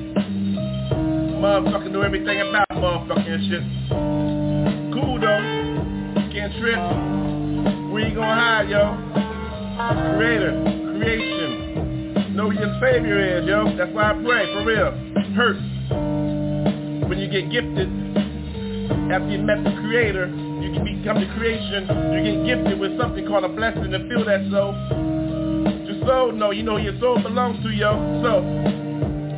[1.36, 3.62] Motherfucker know everything about motherfucking shit.
[4.94, 5.42] Cool though.
[6.32, 6.78] Can't trip.
[7.92, 8.96] Where you gonna hide, yo?
[10.16, 12.36] Creator, creation.
[12.36, 13.74] Know who your savior is, yo.
[13.76, 14.92] That's why I pray, for real.
[15.34, 15.56] Hurt.
[17.08, 17.88] When you get gifted,
[19.10, 20.28] after you met the creator,
[20.60, 21.88] you can become the creation.
[21.88, 24.76] You get gifted with something called a blessing to feel that soul.
[25.88, 27.96] Your soul, no, you know your soul belongs to, yo.
[28.22, 28.44] So,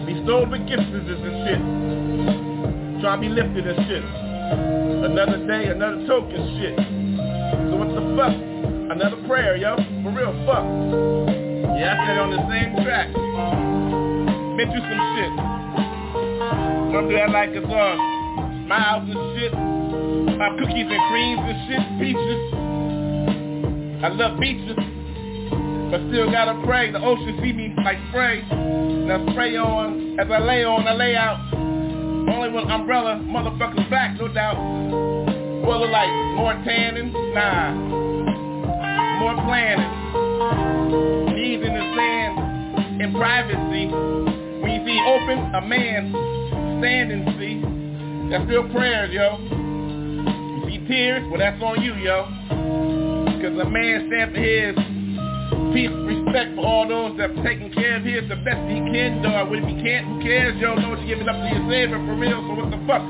[0.04, 1.06] be stole with gifts and
[1.46, 1.62] shit.
[3.00, 4.04] Try to be lifted and shit.
[5.06, 6.76] Another day, another token shit.
[7.70, 8.36] So what the fuck?
[8.92, 9.76] Another prayer, yo.
[10.02, 11.51] For real, fuck.
[11.76, 13.08] Yeah, I said on the same track.
[14.56, 15.32] Been you some shit.
[16.92, 17.96] Some do that like it's uh,
[18.64, 19.52] smiles and shit.
[20.36, 22.42] My cookies and creams and shit, peaches.
[24.04, 24.76] I love beaches.
[25.90, 26.90] But still gotta pray.
[26.90, 28.42] The ocean see me like spray.
[29.06, 31.38] Now spray on as I lay on, I lay out.
[31.52, 34.56] Only with umbrella, motherfuckers back, no doubt.
[35.66, 37.72] Well, like more tanning, nah,
[39.20, 41.21] more planning.
[41.52, 43.84] In the sand, in privacy.
[44.64, 46.08] When you see open, a man
[46.80, 47.60] standing, see,
[48.32, 49.36] that's still prayers, yo.
[49.36, 52.24] You see tears, well that's on you, yo.
[53.36, 54.72] Cause a man stands for his
[55.76, 59.20] peace, respect for all those that have taken care of his the best he can,
[59.20, 59.52] dog.
[59.52, 60.72] If he can't, who cares, yo?
[60.72, 63.04] Know you giving up to your savior for real, so what the fuck?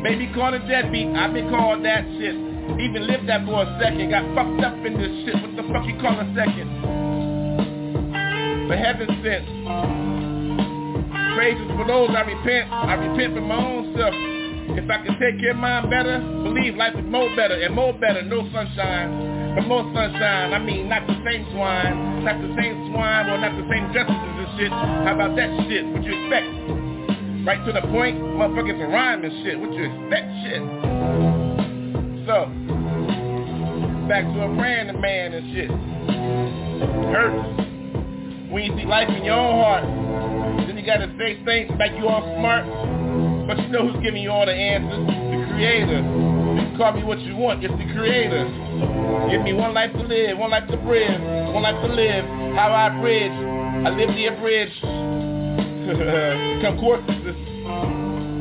[0.00, 2.32] Maybe called a deadbeat, I've been called that shit.
[2.80, 5.36] Even lived that for a second, got fucked up in this shit.
[5.36, 6.83] What the fuck you call a second?
[8.74, 9.46] For heaven's sake.
[11.38, 12.72] Praises for those I repent.
[12.74, 14.10] I repent for my own self.
[14.74, 17.92] If I can take care of mine better, believe life is more better and more
[17.92, 18.22] better.
[18.22, 19.54] No sunshine.
[19.54, 23.54] But more sunshine, I mean not the same swine, not the same swine or not
[23.54, 24.72] the same justices and shit.
[24.74, 25.86] How about that shit?
[25.94, 26.50] What you expect?
[27.46, 29.54] Right to the point, motherfuckers a rhyme and shit.
[29.54, 30.62] What you expect shit?
[32.26, 32.50] So,
[34.10, 35.70] back to a brand man and shit.
[37.14, 37.73] Hurts.
[38.54, 39.82] When you see life in your own heart,
[40.68, 42.62] then you gotta say things make you all smart.
[43.50, 44.94] But you know who's giving you all the answers?
[44.94, 45.98] The creator.
[45.98, 48.46] You can call me what you want, it's the creator.
[49.26, 51.18] Give me one life to live, one life to bridge,
[51.50, 52.24] one life to live.
[52.54, 54.70] How I bridge, I live the bridge.
[56.62, 57.34] Concordances.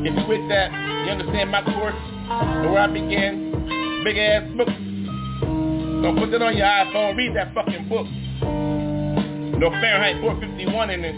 [0.06, 3.50] If you with that, you understand my course and where I begin.
[4.06, 4.70] Big ass book.
[6.06, 8.06] Don't put that on your iPhone, read that fucking book.
[9.64, 11.16] No Fahrenheit 451 in it.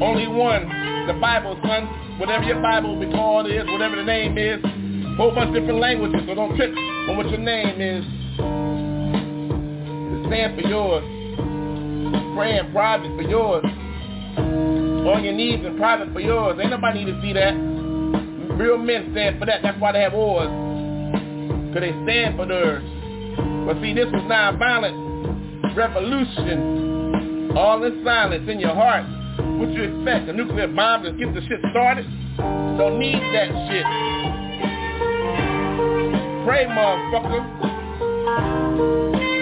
[0.00, 0.64] Only one,
[1.06, 1.84] the Bible, son.
[2.18, 4.64] Whatever your Bible be called is, whatever the name is.
[5.18, 8.02] Whole bunch of different languages, so don't trip on what your name is.
[10.24, 11.04] Stand for yours.
[12.34, 13.64] Praying private for yours.
[13.68, 16.58] On your knees in private for yours.
[16.58, 17.52] Ain't nobody need to see that.
[18.56, 19.60] Real men stand for that.
[19.62, 20.48] That's why they have wars.
[21.74, 22.82] Cause they stand for theirs.
[23.66, 26.99] But see, this is non-violent revolution.
[27.56, 29.04] All in silence in your heart.
[29.58, 30.28] What you expect?
[30.28, 32.06] A nuclear bomb to get the shit started?
[32.78, 33.84] Don't need that shit.
[36.46, 37.42] Pray, motherfucker.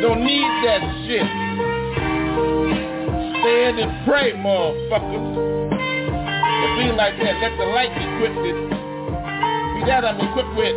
[0.03, 1.29] Don't need that shit.
[3.39, 5.69] Stand and pray, motherfucker.
[6.65, 7.41] It be like that.
[7.43, 8.57] Let the light be equipped with.
[9.77, 10.77] Be that I'm equipped with.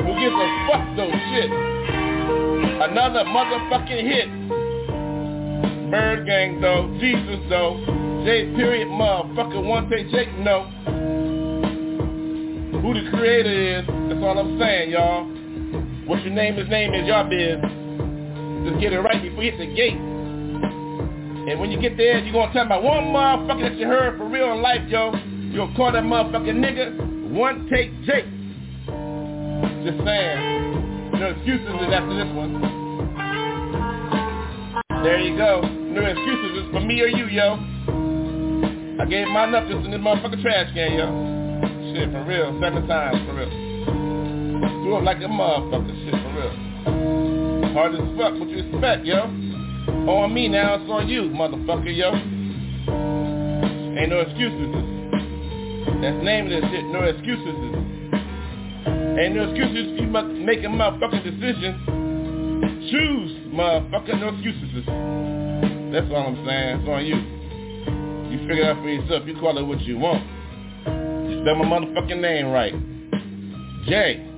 [0.00, 1.50] Who gives a fuck those shit?
[2.88, 4.39] Another motherfucking hit.
[5.90, 7.82] ByrdGang though, Jesus though,
[8.24, 10.70] J period motherfucker one day Jake know.
[12.80, 15.24] Who the creator is, that's all I'm saying y'all.
[16.06, 17.58] What your name is name is y'all biz.
[18.68, 19.98] Just get it right before you hit the gate.
[21.50, 24.28] And when you get there, you're gonna tell about one motherfucker that you heard for
[24.28, 25.12] real in life, yo.
[25.50, 28.26] You're call that motherfucking nigga one take Jake.
[29.82, 31.10] Just saying.
[31.18, 32.60] No excuses is after this one.
[35.02, 35.79] There you go.
[35.90, 37.58] No excuses is for me or you, yo.
[39.00, 41.06] I gave mine up just in this motherfucking trash can, yo.
[41.92, 42.56] Shit, for real.
[42.60, 43.50] Seven times, for real.
[44.84, 47.72] Do it like a motherfucker, shit, for real.
[47.72, 49.22] Hard as fuck, what you expect, yo?
[50.06, 52.14] On me now, it's on you, motherfucker, yo.
[53.98, 54.70] Ain't no excuses.
[56.00, 57.56] That's the name of this shit, no excuses.
[59.18, 61.74] Ain't no excuses, you must make a motherfucking decision.
[62.90, 65.49] Choose, motherfucker, no excuses.
[65.92, 67.16] That's all I'm saying, it's on you.
[68.30, 70.22] You figure it out for yourself, you call it what you want.
[70.82, 72.74] Spell my motherfucking name right.
[73.86, 74.29] J